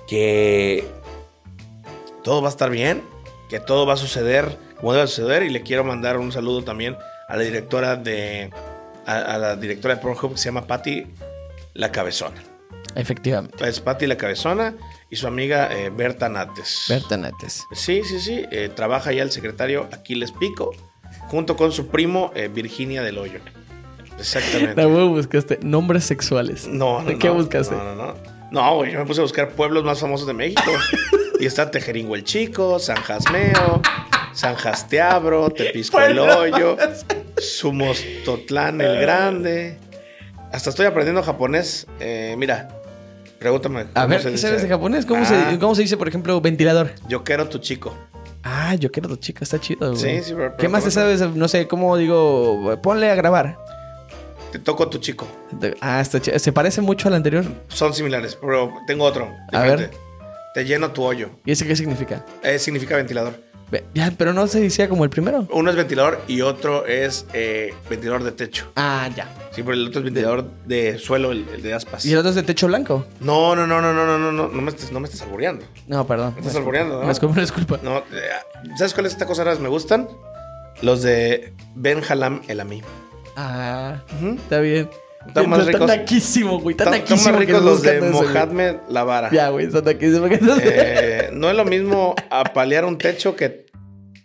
[0.07, 0.87] que
[2.23, 3.03] todo va a estar bien,
[3.49, 5.43] que todo va a suceder como debe suceder.
[5.43, 8.51] Y le quiero mandar un saludo también a la directora de.
[9.05, 11.07] A, a la directora de Pornhub que se llama Patty
[11.73, 12.56] La Cabezona.
[12.97, 13.67] Efectivamente.
[13.67, 14.73] Es Patti la Cabezona
[15.09, 16.85] y su amiga eh, Berta Nates.
[16.89, 17.63] Berta Nates.
[17.71, 18.43] Sí, sí, sí.
[18.51, 20.71] eh, trabaja ya el secretario Aquiles Pico,
[21.27, 23.39] junto con su primo eh, Virginia del Hoyo.
[24.17, 24.83] Exactamente.
[24.83, 26.67] Huevo buscaste nombres sexuales.
[26.67, 27.75] No, no, ¿Qué no, buscaste?
[27.75, 28.15] No, no, no.
[28.49, 30.71] No, güey, yo me puse a buscar pueblos más famosos de México.
[31.39, 33.81] y está Tejeringo el Chico, San Jasmeo,
[34.33, 36.77] San Jasteabro, Tepisco el Hoyo,
[37.37, 39.77] Sumostotlán el Grande.
[40.51, 41.85] Hasta estoy aprendiendo japonés.
[41.99, 42.69] Eh, mira,
[43.39, 43.85] pregúntame.
[43.93, 45.05] A ver, ¿qué sabes de japonés?
[45.05, 46.91] ¿Cómo, Ah, se, ¿Cómo se dice, por ejemplo, ventilador?
[47.07, 47.93] Yo quiero tu chico.
[48.43, 49.99] Ah, yo quiero tu chica, está chido, güey.
[50.19, 51.21] Sí, sí, pero- ¿Qué más te sabes?
[51.35, 52.79] No sé, ¿cómo digo?
[52.81, 53.57] Ponle a grabar.
[54.51, 55.27] Te toco tu chico.
[55.81, 56.39] Ah, está chido.
[56.39, 57.45] Se parece mucho al anterior.
[57.67, 59.29] Son similares, pero tengo otro.
[59.51, 59.91] A ver.
[60.57, 61.29] Te lleno tu hoyo.
[61.45, 62.25] ¿Y ese qué significa?
[62.41, 63.39] Eh, significa ventilador.
[63.69, 65.47] Ve- Ya, pero no se decía como el primero.
[65.51, 68.71] Uno es ventilador y otro es eh, ventilador de techo.
[68.75, 69.31] Ah, ya.
[69.51, 72.03] Sí, pero el otro es ventilador de suelo, el, el de aspas.
[72.07, 73.05] ¿Y el otro es de techo blanco?
[73.19, 75.63] No, no, no, no, no, no, no, no, no me estés, no me estés albureando.
[75.85, 76.33] No, perdón.
[76.33, 77.07] Me estás albureando, ¿no?
[77.07, 77.79] Disculpa, disculpa.
[77.83, 80.07] No, eh, ¿sabes cuáles estas cosas raras me gustan?
[80.81, 82.81] Los de Ben Halam El Ami.
[83.35, 84.29] Ah, Ujú.
[84.39, 84.89] está bien.
[85.27, 86.61] Están más Están ricos.
[86.61, 86.73] güey.
[86.73, 87.31] Están naquísimo.
[87.31, 88.01] más ricos los de.
[88.01, 89.29] Mohamed Lavara.
[89.31, 90.29] Ya, güey, están naquísimos.
[90.61, 93.67] Eh, no es lo mismo apalear un techo que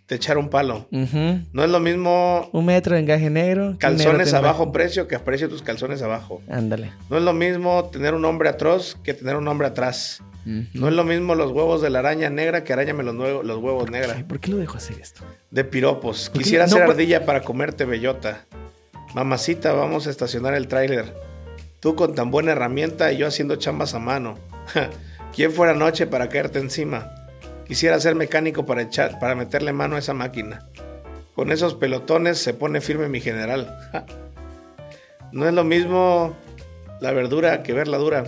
[0.05, 0.87] te echar un palo.
[0.91, 3.77] No es lo mismo Un metro de engaje negro.
[3.79, 6.41] ¿Qué negro calzones a bajo precio que aprecio tus calzones abajo.
[6.49, 6.91] Ándale.
[7.09, 10.21] No es lo mismo tener un hombre atroz que tener un hombre atrás.
[10.45, 13.89] No es lo mismo los huevos de la araña negra que arañame los, los huevos
[13.89, 14.25] negra.
[14.27, 15.23] ¿Por qué lo dejo hacer esto?
[15.51, 16.29] De piropos.
[16.29, 16.71] Quisiera no?
[16.73, 18.45] ser por- ardilla para comerte bellota.
[19.13, 21.13] Mamacita, vamos a estacionar el tráiler.
[21.79, 24.39] Tú con tan buena herramienta y yo haciendo chambas a mano.
[25.35, 27.11] ¿Quién fuera noche para caerte encima?
[27.67, 30.67] Quisiera ser mecánico para echar, para meterle mano a esa máquina.
[31.35, 33.77] Con esos pelotones se pone firme mi general.
[35.31, 36.35] no es lo mismo
[36.99, 38.25] la verdura que verla dura.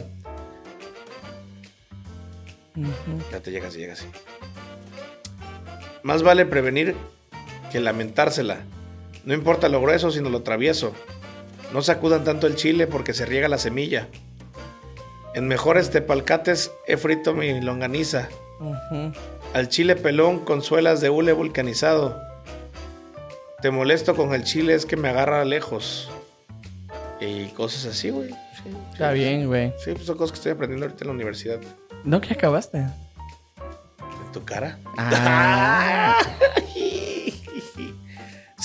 [3.31, 4.05] Ya te llega así, llega así.
[6.03, 6.95] Más vale prevenir
[7.71, 8.59] que lamentársela.
[9.25, 10.93] No importa lo grueso, sino lo travieso.
[11.73, 14.07] No sacudan tanto el chile porque se riega la semilla.
[15.33, 18.29] En mejores tepalcates he frito mi longaniza.
[19.53, 22.21] Al chile pelón con suelas de hule vulcanizado.
[23.61, 26.09] Te molesto con el chile es que me agarra lejos.
[27.19, 28.29] Y cosas así, güey.
[28.29, 28.77] Sí, sí.
[28.93, 29.73] Está bien, güey.
[29.83, 31.59] Sí, pues son cosas que estoy aprendiendo ahorita en la universidad.
[32.03, 32.77] No, que acabaste.
[32.77, 34.77] ¿En tu cara?
[34.97, 36.15] Ah.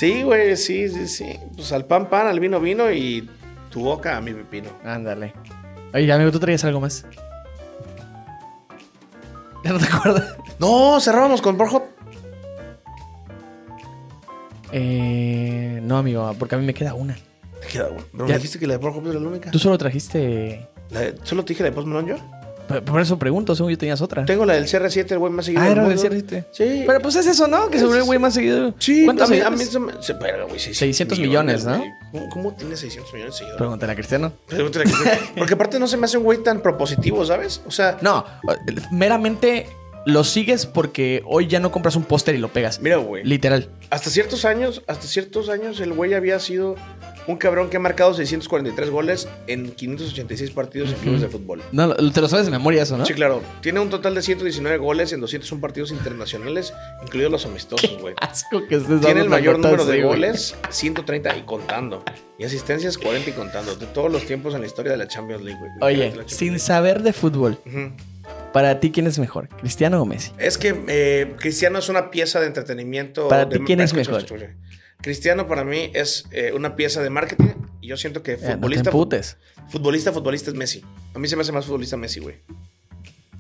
[0.01, 1.39] Sí, güey, sí, sí, sí.
[1.55, 3.29] Pues al pan, pan, al vino, vino y
[3.69, 4.71] tu boca a mi pepino.
[4.83, 5.35] Ándale.
[5.93, 7.05] Oye, amigo, tú traías algo más.
[9.63, 10.37] ¿Ya no te acuerdas?
[10.59, 11.83] No, cerrábamos con Pornhub.
[14.73, 17.15] Eh, no, amigo, porque a mí me queda una.
[17.61, 18.25] Te queda Ya.
[18.25, 19.51] me dijiste que la de Pornhub era la única.
[19.51, 20.67] Tú solo trajiste.
[20.89, 22.17] La de- ¿Solo te dije la de Post Malone yo?
[22.85, 24.25] Por, eso pregunto, según yo tenías otra.
[24.25, 26.17] Tengo la del CR7, el güey más seguido Ah, del era del mundo.
[26.17, 26.45] CR7.
[26.53, 26.85] Sí.
[26.87, 27.69] Pero pues es eso, ¿no?
[27.71, 28.75] Que sobre el güey más seguido.
[28.79, 29.93] Sí, ¿Cuántos a mí, a mí se me...
[30.01, 31.83] Se, pero, güey, 600, 600 millones, ¿no?
[32.13, 33.59] ¿Cómo, cómo tiene 600 millones de seguidores?
[33.59, 34.33] Pregúntale a Cristiano.
[34.47, 35.21] Pregúntale a Cristiano.
[35.37, 37.61] Porque aparte no se me hace un güey tan propositivo, ¿sabes?
[37.67, 38.25] O sea, No,
[38.91, 39.67] meramente
[40.07, 42.81] lo sigues porque hoy ya no compras un póster y lo pegas.
[42.81, 43.23] mira, güey.
[43.25, 43.69] Literal.
[43.91, 46.75] Hasta ciertos años, hasta ciertos años, el güey había sido
[47.31, 51.63] un cabrón que ha marcado 643 goles en 586 partidos en clubes de fútbol.
[51.73, 53.07] No, te lo sabes de memoria eso, ¿no?
[53.07, 53.43] Sí, claro.
[53.61, 56.73] Tiene un total de 119 goles en 201 partidos internacionales,
[57.03, 58.15] incluidos los amistosos, güey.
[58.21, 62.05] Asco que estés Tiene el mayor número de goles, 130 y contando.
[62.39, 63.77] Y asistencias, 40 y contando.
[63.77, 65.95] De todos los tiempos en la historia de la Champions League, güey.
[65.95, 67.59] Oye, sin saber de fútbol,
[68.53, 69.49] para ti, ¿quién es mejor?
[69.49, 70.33] ¿Cristiano o Messi?
[70.39, 73.29] Es que eh, Cristiano es una pieza de entretenimiento.
[73.29, 74.25] Para de- ti, ¿quién es mejor?
[75.03, 78.47] Cristiano para mí es eh, una pieza de marketing y yo siento que Eh, no
[78.49, 79.37] te futbolista, emputes.
[79.69, 80.83] futbolista, futbolista es Messi.
[81.15, 82.37] A mí se me hace más futbolista Messi, güey.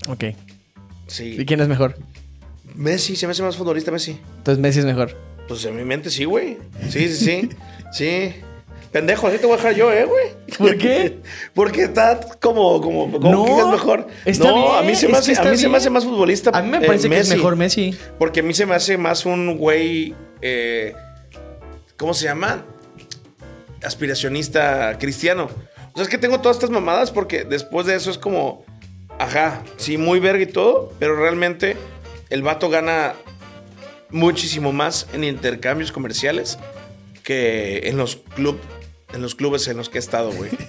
[0.08, 0.24] Ok.
[1.06, 1.36] Sí.
[1.38, 1.96] ¿Y quién es mejor?
[2.74, 4.18] Messi, se me hace más futbolista Messi.
[4.38, 5.16] Entonces Messi es mejor.
[5.48, 6.56] Pues en mi mente sí, güey.
[6.88, 7.48] Sí, sí, sí.
[7.92, 8.34] sí.
[8.92, 10.26] Pendejo, así te voy a dejar yo, ¿eh, güey?
[10.58, 11.18] ¿Por qué?
[11.54, 14.06] Porque está como, como, como No, que es mejor.
[14.24, 16.50] está no, bien, a mí se me hace, a mí se me hace más futbolista.
[16.52, 17.94] A mí me eh, parece que es mejor Messi.
[18.18, 20.14] Porque a mí se me hace más un güey.
[20.42, 20.94] eh,
[22.00, 22.64] ¿Cómo se llama?
[23.84, 25.50] Aspiracionista cristiano.
[25.92, 28.64] O sea, es que tengo todas estas mamadas porque después de eso es como.
[29.18, 31.76] Ajá, sí, muy verga y todo, pero realmente
[32.30, 33.12] el vato gana
[34.08, 36.58] muchísimo más en intercambios comerciales
[37.22, 38.58] que en los club,
[39.12, 40.50] en los clubes en los que he estado, güey.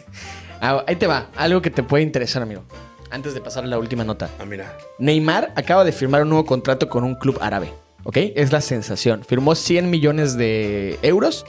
[0.64, 1.32] Ah, ahí te va.
[1.36, 2.64] Algo que te puede interesar, amigo.
[3.10, 4.30] Antes de pasar a la última nota.
[4.38, 4.78] Ah, mira.
[5.00, 7.74] Neymar acaba de firmar un nuevo contrato con un club árabe.
[8.04, 8.18] ¿Ok?
[8.36, 9.24] Es la sensación.
[9.24, 11.46] Firmó 100 millones de euros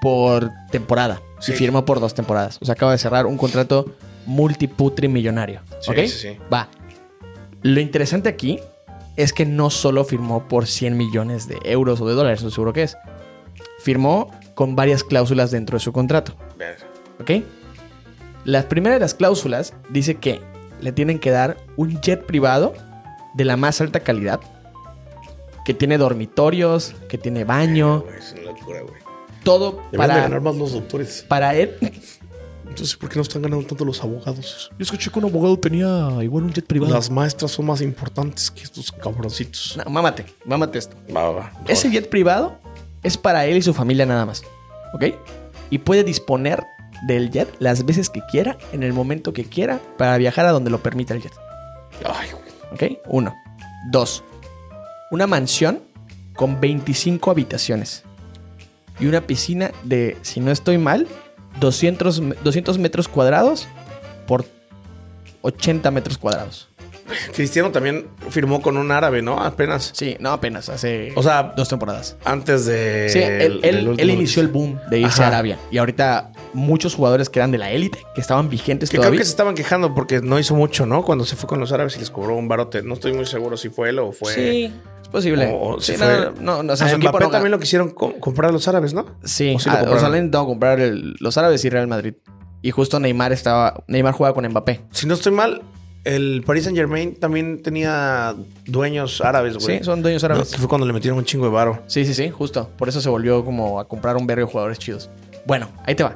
[0.00, 1.20] por temporada.
[1.40, 1.52] Sí.
[1.52, 2.58] Y firmó por dos temporadas.
[2.60, 3.94] O sea, acaba de cerrar un contrato
[4.26, 5.60] multiputri millonario.
[5.80, 5.96] Sí, ¿Ok?
[5.98, 6.36] sí, sí.
[6.52, 6.68] Va.
[7.62, 8.60] Lo interesante aquí
[9.16, 12.72] es que no solo firmó por 100 millones de euros o de dólares, no seguro
[12.72, 12.96] que es.
[13.80, 16.34] Firmó con varias cláusulas dentro de su contrato.
[17.20, 17.42] ¿Ok?
[18.44, 20.40] La primera de las cláusulas dice que
[20.80, 22.74] le tienen que dar un jet privado
[23.34, 24.40] de la más alta calidad,
[25.68, 28.94] que tiene dormitorios, que tiene baño, Güey, es una locura, güey.
[29.44, 31.26] todo Deberían de para, ganar más los doctores.
[31.28, 31.76] para él.
[32.66, 34.70] Entonces, ¿por qué no están ganando tanto los abogados?
[34.78, 36.94] Yo escuché que un abogado tenía igual un jet privado.
[36.94, 39.76] Las maestras son más importantes que estos cabroncitos.
[39.84, 40.96] No, mámate, mámate esto.
[41.14, 41.52] Va, va, va.
[41.68, 42.58] Ese jet privado
[43.02, 44.42] es para él y su familia nada más.
[44.94, 45.04] ¿Ok?
[45.68, 46.64] Y puede disponer
[47.06, 50.70] del jet las veces que quiera, en el momento que quiera, para viajar a donde
[50.70, 51.32] lo permita el jet.
[52.06, 52.94] Ay, güey.
[52.94, 53.00] ¿Ok?
[53.08, 53.36] Uno.
[53.90, 54.24] Dos.
[55.10, 55.80] Una mansión
[56.34, 58.04] con 25 habitaciones.
[59.00, 61.06] Y una piscina de, si no estoy mal,
[61.60, 63.68] 200, me- 200 metros cuadrados
[64.26, 64.44] por
[65.42, 66.68] 80 metros cuadrados.
[67.34, 69.40] Cristiano también firmó con un árabe, ¿no?
[69.42, 69.92] Apenas.
[69.94, 72.16] Sí, no apenas, hace O sea, dos temporadas.
[72.24, 73.08] Antes de.
[73.08, 75.24] Sí, él, él inició el boom de irse Ajá.
[75.24, 75.58] a Arabia.
[75.70, 79.20] Y ahorita muchos jugadores que eran de la élite, que estaban vigentes Que creo todavía.
[79.20, 81.02] que se estaban quejando porque no hizo mucho, ¿no?
[81.04, 82.82] Cuando se fue con los árabes y les cobró un barote.
[82.82, 84.32] No estoy muy seguro si fue él o fue.
[84.34, 84.72] Sí,
[85.02, 85.50] es posible.
[85.52, 87.30] O- o Sí, si no, fue- no, no, o sea, a su equipo Mbappé no
[87.30, 89.06] también lo quisieron co- comprar los árabes, ¿no?
[89.24, 92.14] Sí, ¿O sí ah, o sea, le comprar el- los árabes y Real Madrid.
[92.62, 93.84] Y justo Neymar estaba.
[93.86, 94.80] Neymar jugaba con Mbappé.
[94.90, 95.62] Si no estoy mal,
[96.04, 98.34] el Paris Saint Germain también tenía
[98.66, 99.78] dueños árabes, güey.
[99.78, 100.50] Sí, son dueños No, árabes.
[100.50, 101.82] que fue cuando le metieron un chingo de varo.
[101.86, 102.68] Sí, sí, sí, justo.
[102.76, 105.08] Por eso se volvió como a comprar un vergo de jugadores chidos.
[105.46, 106.14] Bueno, ahí te va.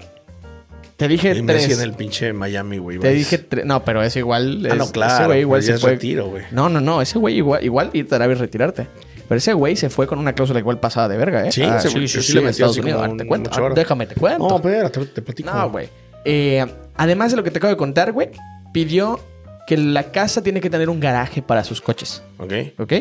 [1.02, 1.44] Te dije Y tres.
[1.68, 2.98] Messi en el pinche Miami, güey.
[2.98, 3.64] Te dije tres.
[3.64, 4.66] No, pero ese igual.
[4.70, 5.90] Ah, no, claro, Ese güey igual pero se fue.
[5.90, 6.44] retiro, güey.
[6.52, 7.02] No, no, no.
[7.02, 8.86] Ese güey igual, igual y te hará retirarte.
[9.28, 11.52] Pero ese güey se fue con una cláusula igual pasada de verga, ¿eh?
[11.52, 13.00] Sí, Ah, sí, sí, sí sí, le metió Estados así Unidos.
[13.02, 13.50] como Ah, te cuento.
[13.52, 14.48] Ah, déjame, te cuento.
[14.48, 15.50] No, espérate, te platico.
[15.52, 15.88] No, güey.
[16.24, 16.64] Eh,
[16.96, 18.30] además de lo que te acabo de contar, güey,
[18.72, 19.18] pidió
[19.66, 22.22] que la casa tiene que tener un garaje para sus coches.
[22.38, 22.52] Ok.
[22.78, 22.92] ¿Ok?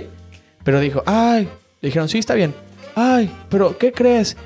[0.63, 1.49] Pero dijo, ay,
[1.81, 2.53] le dijeron, sí, está bien.
[2.95, 4.37] Ay, pero ¿qué crees?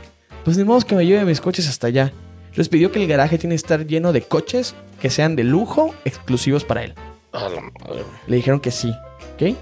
[0.43, 2.11] Pues ni modo que me lleve mis coches hasta allá.
[2.55, 5.93] Entonces pidió que el garaje tiene que estar lleno de coches que sean de lujo,
[6.05, 6.93] exclusivos para él.
[7.33, 8.03] A la madre.
[8.27, 8.95] Le dijeron que sí,
[9.33, 9.57] ¿ok?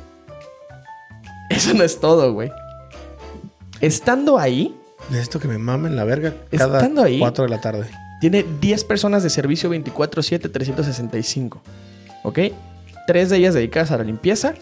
[1.49, 2.51] Eso no es todo, güey.
[3.81, 4.75] Estando ahí,
[5.09, 7.89] Necesito que me mamen la verga cada Estando ahí- 4 de la tarde.
[8.21, 11.61] tiene 10 personas de servicio 24/7, 365.
[12.23, 12.39] ¿Ok?
[13.05, 14.53] Tres de ellas dedicadas a la limpieza.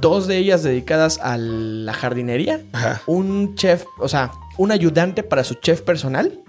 [0.00, 2.60] Dos de ellas dedicadas a la jardinería.
[2.72, 3.02] Ajá.
[3.06, 6.40] un chef, o sea, un ayudante para su chef personal,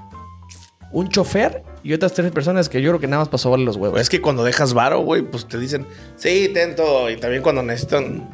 [0.92, 3.76] un chofer y otras tres personas que yo creo que nada más pasó a los
[3.76, 4.00] huevos.
[4.00, 7.10] Es que cuando dejas varo, güey, pues te dicen, sí, ten todo.
[7.10, 8.30] Y también cuando necesitan,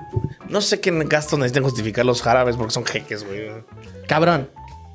[0.48, 3.50] no sé qué gastos necesitan justificar los árabes porque son jeques, güey.
[4.08, 4.50] Cabrón.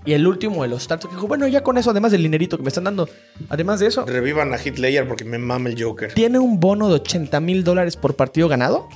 [0.07, 2.57] Y el último de los tantos que dijo, bueno, ya con eso, además del dinerito
[2.57, 3.09] que me están dando,
[3.49, 6.15] además de eso, Revivan a Hitler porque me mama el Joker.
[6.15, 8.89] tiene un bono de 80 mil dólares por partido ganado.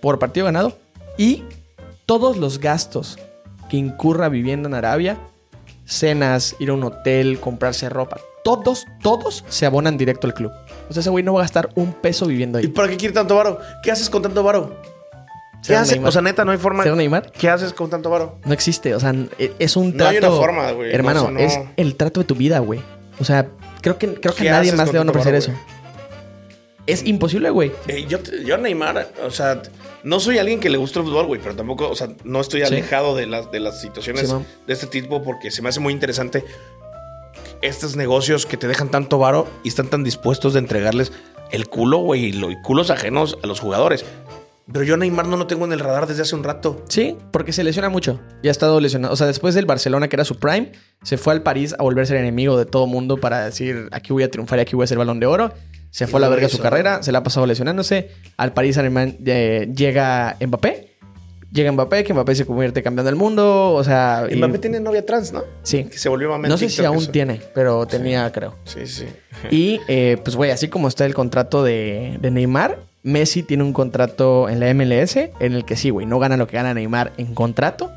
[0.00, 0.78] Por partido ganado.
[1.18, 1.44] Y
[2.06, 3.18] todos los gastos
[3.68, 5.18] que incurra viviendo en Arabia,
[5.86, 10.52] cenas, ir a un hotel, comprarse ropa, todos, todos se abonan directo al club.
[10.88, 12.68] O sea, ese güey no va a gastar un peso viviendo ¿Y ahí.
[12.68, 13.58] para qué quiere tanto varo?
[13.82, 14.76] ¿Qué haces con tanto varo?
[15.66, 15.98] ¿Qué haces?
[16.04, 16.84] O sea, neta, no hay forma.
[16.84, 17.32] ¿Ser Neymar?
[17.32, 18.38] ¿Qué haces con tanto varo?
[18.44, 19.12] No existe, o sea,
[19.58, 20.10] es un No trato.
[20.10, 20.92] hay una forma, güey.
[20.94, 22.80] Hermano, No, o sea, no- es el trato de tu vida, güey.
[23.18, 23.48] O sea,
[23.80, 25.50] creo que, creo que ¿Qué nadie más le van a ofrecer eso.
[26.86, 27.72] Es imposible, güey.
[27.88, 29.60] Eh, yo, yo Neymar, o sea,
[30.04, 32.62] no soy alguien que le gusta el fútbol, güey, pero tampoco, o sea, no estoy
[32.62, 34.34] alejado de las, de las situaciones Sí,
[34.66, 36.44] de este tipo porque se me hace muy interesante
[37.62, 41.12] estos negocios que te dejan tanto varo y están tan dispuestos de entregarles
[41.50, 44.04] el culo, güey, y lo- y culos ajenos a los jugadores.
[44.72, 46.82] Pero yo Neymar no lo tengo en el radar desde hace un rato.
[46.88, 48.20] Sí, porque se lesiona mucho.
[48.42, 49.14] Ya ha estado lesionado.
[49.14, 50.72] O sea, después del Barcelona, que era su prime,
[51.04, 54.24] se fue al París a volverse el enemigo de todo mundo para decir aquí voy
[54.24, 55.52] a triunfar y aquí voy a ser balón de oro.
[55.96, 58.10] Se fue a la verga su hizo, carrera, se la ha pasado lesionándose.
[58.36, 60.90] Al París alemán eh, llega Mbappé.
[61.52, 63.72] Llega Mbappé, que Mbappé se convierte campeón del mundo.
[63.72, 64.26] O sea.
[64.30, 65.42] y- Mbappé tiene novia trans, ¿no?
[65.62, 65.84] Sí.
[65.84, 67.10] Que se volvió mamá No sé si aún eso.
[67.10, 68.56] tiene, pero tenía, creo.
[68.64, 69.06] Sí, sí.
[69.50, 73.72] Y eh, pues, güey, así como está el contrato de, de Neymar, Messi tiene un
[73.72, 77.12] contrato en la MLS en el que sí, güey, no gana lo que gana Neymar
[77.16, 77.90] en contrato,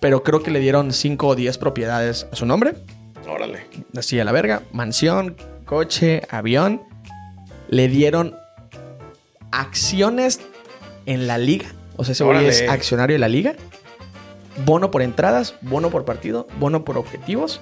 [0.00, 2.74] pero creo que le dieron 5 o 10 propiedades a su nombre.
[3.26, 3.60] Órale.
[3.96, 4.62] Así a la verga.
[4.72, 6.82] Mansión, coche, avión.
[7.68, 8.36] Le dieron
[9.50, 10.40] acciones
[11.06, 11.66] en la liga.
[11.96, 13.54] O sea, ese güey es accionario de la liga.
[14.64, 17.60] Bono por entradas, bono por partido, bono por objetivos,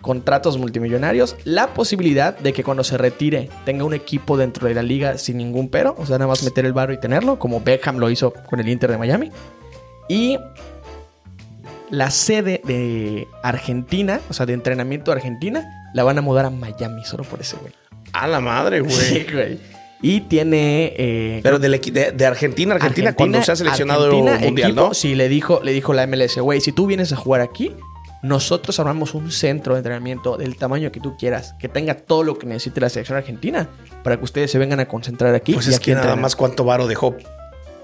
[0.00, 4.82] contratos multimillonarios, la posibilidad de que cuando se retire tenga un equipo dentro de la
[4.82, 7.98] liga sin ningún pero, o sea, nada más meter el barro y tenerlo, como Beckham
[7.98, 9.30] lo hizo con el Inter de Miami.
[10.08, 10.38] Y
[11.90, 16.50] la sede de Argentina, o sea, de entrenamiento de Argentina, la van a mudar a
[16.50, 17.72] Miami solo por ese güey.
[18.12, 18.92] A la madre, güey.
[18.92, 19.58] Sí, güey.
[20.00, 20.92] Y tiene.
[20.96, 24.94] eh, Pero equi- de, de Argentina, Argentina, cuando se ha seleccionado Argentina, mundial, equipo, ¿no?
[24.94, 27.74] Sí, le dijo, le dijo la MLS, güey, si tú vienes a jugar aquí,
[28.22, 32.38] nosotros armamos un centro de entrenamiento del tamaño que tú quieras, que tenga todo lo
[32.38, 33.68] que necesite la selección argentina,
[34.04, 35.52] para que ustedes se vengan a concentrar aquí.
[35.54, 36.22] Pues y es aquí que nada entrenen".
[36.22, 37.16] más cuánto varo dejó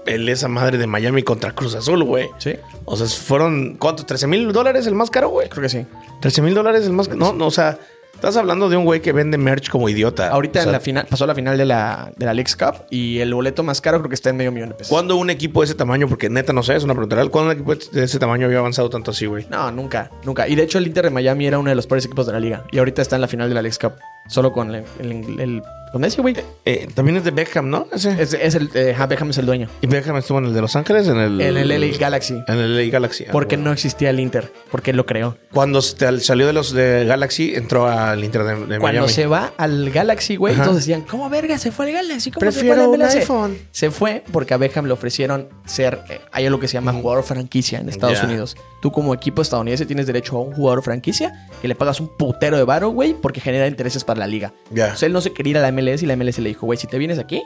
[0.05, 2.29] el esa madre de Miami contra Cruz Azul, güey.
[2.37, 2.53] Sí,
[2.85, 4.05] O sea, fueron, ¿cuánto?
[4.05, 5.49] ¿13 mil dólares el más caro, güey?
[5.49, 5.85] creo que sí.
[6.21, 7.19] 13 mil dólares el más caro.
[7.19, 7.77] No, no, o sea,
[8.13, 10.29] estás hablando de un güey que vende merch como idiota.
[10.29, 12.85] Ahorita O sea, en la final, pasó la final de la, de la Leagues Cup
[12.89, 14.89] y el boleto más caro creo que está en medio millón de pesos.
[14.89, 16.07] ¿Cuándo un equipo de ese tamaño?
[16.07, 17.29] Porque neta no sé, es una pregunta real.
[17.29, 19.45] ¿Cuándo un equipo de ese tamaño había avanzado tanto así, güey?
[19.49, 20.47] No, nunca, nunca.
[20.47, 22.39] Y de hecho el Inter de Miami era uno de los peores equipos de la
[22.39, 22.63] liga.
[22.71, 23.93] Y ahorita está en la final de la Leagues Cup.
[24.27, 24.83] Solo con el...
[24.99, 25.63] el, el-
[25.93, 26.35] con ese, güey.
[26.65, 27.87] Eh, también es de Beckham, ¿no?
[27.93, 28.21] Ese.
[28.21, 28.69] Es, es el...
[28.73, 29.69] Eh, ja, Beckham es el dueño.
[29.79, 31.39] Y Beckham estuvo en el de Los Ángeles, en el...
[31.39, 32.33] En el LA Galaxy.
[32.49, 33.23] En el LA Galaxy.
[33.25, 33.69] Ah, Porque bueno.
[33.69, 34.51] no existía el Inter.
[34.71, 35.37] Porque él lo creó.
[35.53, 39.07] Cuando salió de los de Galaxy, entró al Inter de, de Cuando Miami.
[39.07, 42.29] se va al Galaxy, güey, todos decían, ¿cómo verga se fue al Galaxy?
[42.29, 43.57] ¿Cómo Prefiero se fue al MLS?" iPhone.
[43.71, 47.23] Se fue porque a Beckham le ofrecieron ser, eh, hay algo que se llama jugador
[47.23, 48.21] franquicia en Estados.
[48.21, 48.57] Unidos.
[48.81, 52.57] Tú como equipo estadounidense tienes derecho a un jugador franquicia que le pagas un putero
[52.57, 54.53] de varo, güey, porque genera intereses para la liga.
[54.71, 54.85] Ya.
[54.85, 56.77] Entonces él no se quería ir a la MLS y la MLS le dijo, güey,
[56.79, 57.41] si te vienes aquí,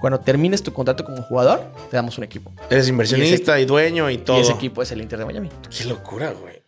[0.00, 2.52] cuando termines tu contrato como jugador, te damos un equipo.
[2.70, 4.38] Eres inversionista y, dueño y todo.
[4.38, 5.48] Y ese equipo es el Inter de Miami.
[5.76, 6.62] Qué locura, güey.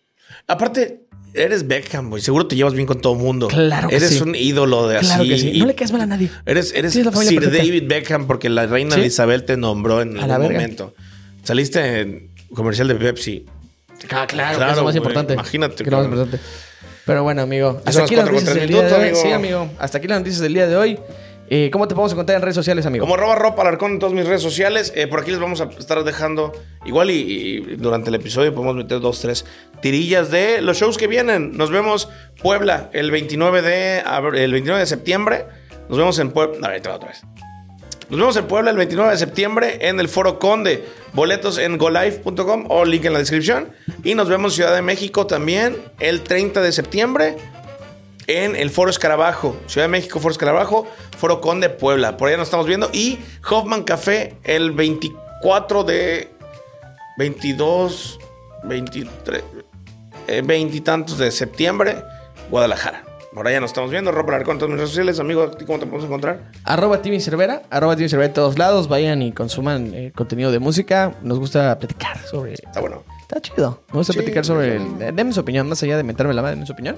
[0.49, 1.03] Aparte,
[1.35, 2.23] eres Beckham, güey.
[2.23, 3.49] Seguro te llevas bien con todo mundo.
[3.49, 4.23] Claro que Eres sí.
[4.23, 5.29] un ídolo de Claro así.
[5.31, 5.51] que sí.
[5.55, 6.31] y No le caes mal a nadie.
[6.47, 7.51] Eres, eres Sir perfecta.
[7.51, 9.03] David Beckham porque la reina Sí.
[9.03, 10.95] Isabel te nombró en algún momento.
[11.43, 13.45] Saliste en comercial de Pepsi.
[14.11, 15.33] Ah, claro, Claro, que es lo más importante.
[15.35, 16.39] Imagínate, Que lo más importante.
[17.07, 17.81] Pero bueno, amigo.
[17.85, 19.01] Hasta aquí las noticias del día de hoy.
[19.01, 19.17] amigo.
[19.17, 19.69] Sí, amigo.
[19.79, 20.99] Hasta aquí las noticias del día de hoy.
[21.49, 23.05] Eh, ¿Cómo te podemos encontrar en redes sociales, amigo?
[23.05, 24.93] Como arroba ropa alarcón en todas mis redes sociales.
[24.97, 26.53] Eh, por aquí les vamos a estar dejando.
[26.85, 29.47] Igual y, y durante el episodio podemos meter dos, tres
[29.81, 31.57] tirillas de los shows que vienen.
[31.57, 32.09] Nos vemos
[32.43, 33.99] Puebla el 29 de,
[34.35, 35.47] el 29 de septiembre.
[35.89, 36.67] Nos vemos en Puebla.
[36.67, 37.23] A ver, te va otra vez.
[38.09, 40.85] Nos vemos en Puebla el 29 de septiembre en el Foro Conde.
[41.13, 43.73] Boletos en golife.com o link en la descripción.
[44.05, 47.37] Y nos vemos en Ciudad de México también el 30 de septiembre
[48.29, 49.57] en el Foro Escarabajo.
[49.67, 50.87] Ciudad de México, Foro Escarabajo,
[51.19, 52.17] Foro Conde, Puebla.
[52.17, 52.91] Por allá nos estamos viendo.
[52.93, 53.19] Y
[53.51, 56.31] Hoffman Café el 24 de
[57.19, 58.21] 22,
[58.63, 59.43] 23,
[60.29, 62.05] eh, veintitantos de septiembre,
[62.51, 63.06] Guadalajara.
[63.37, 64.11] Por allá nos estamos viendo.
[64.13, 65.21] Ropa Alarcón en todas mis redes sociales.
[65.21, 66.51] Amigo, ¿a ti ¿cómo te podemos encontrar?
[66.65, 67.61] Arroba Timmy Cervera.
[67.69, 68.89] Arroba Timmy Cervera en todos lados.
[68.89, 71.15] Vayan y consuman eh, contenido de música.
[71.21, 72.55] Nos gusta platicar sobre...
[72.55, 73.05] Está bueno.
[73.21, 73.83] Está chido.
[73.93, 74.77] Me gusta Sí, platicar sobre...
[74.77, 75.69] el- Denme su opinión.
[75.69, 76.97] Más allá de meterme la madre, denme su opinión.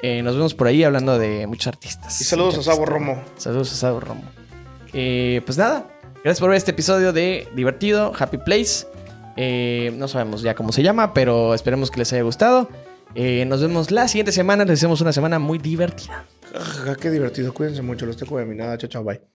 [0.00, 2.20] Eh, nos vemos por ahí hablando de muchos artistas.
[2.20, 2.86] Y saludos a Sabo.
[2.86, 3.20] Romo.
[3.36, 4.22] Saludos a Sabo Romo.
[4.92, 5.86] Eh, pues nada.
[6.22, 8.86] Gracias por ver este episodio de Divertido, Happy Place.
[9.36, 12.68] Eh, no sabemos ya cómo se llama, pero esperemos que les haya gustado.
[13.14, 14.64] Eh, nos vemos la siguiente semana.
[14.64, 16.26] Les deseamos una semana muy divertida.
[16.54, 17.52] Ah, qué divertido.
[17.52, 18.06] Cuídense mucho.
[18.06, 18.78] Los tengo de mi nada.
[18.78, 19.04] Chao, chao.
[19.04, 19.29] Bye.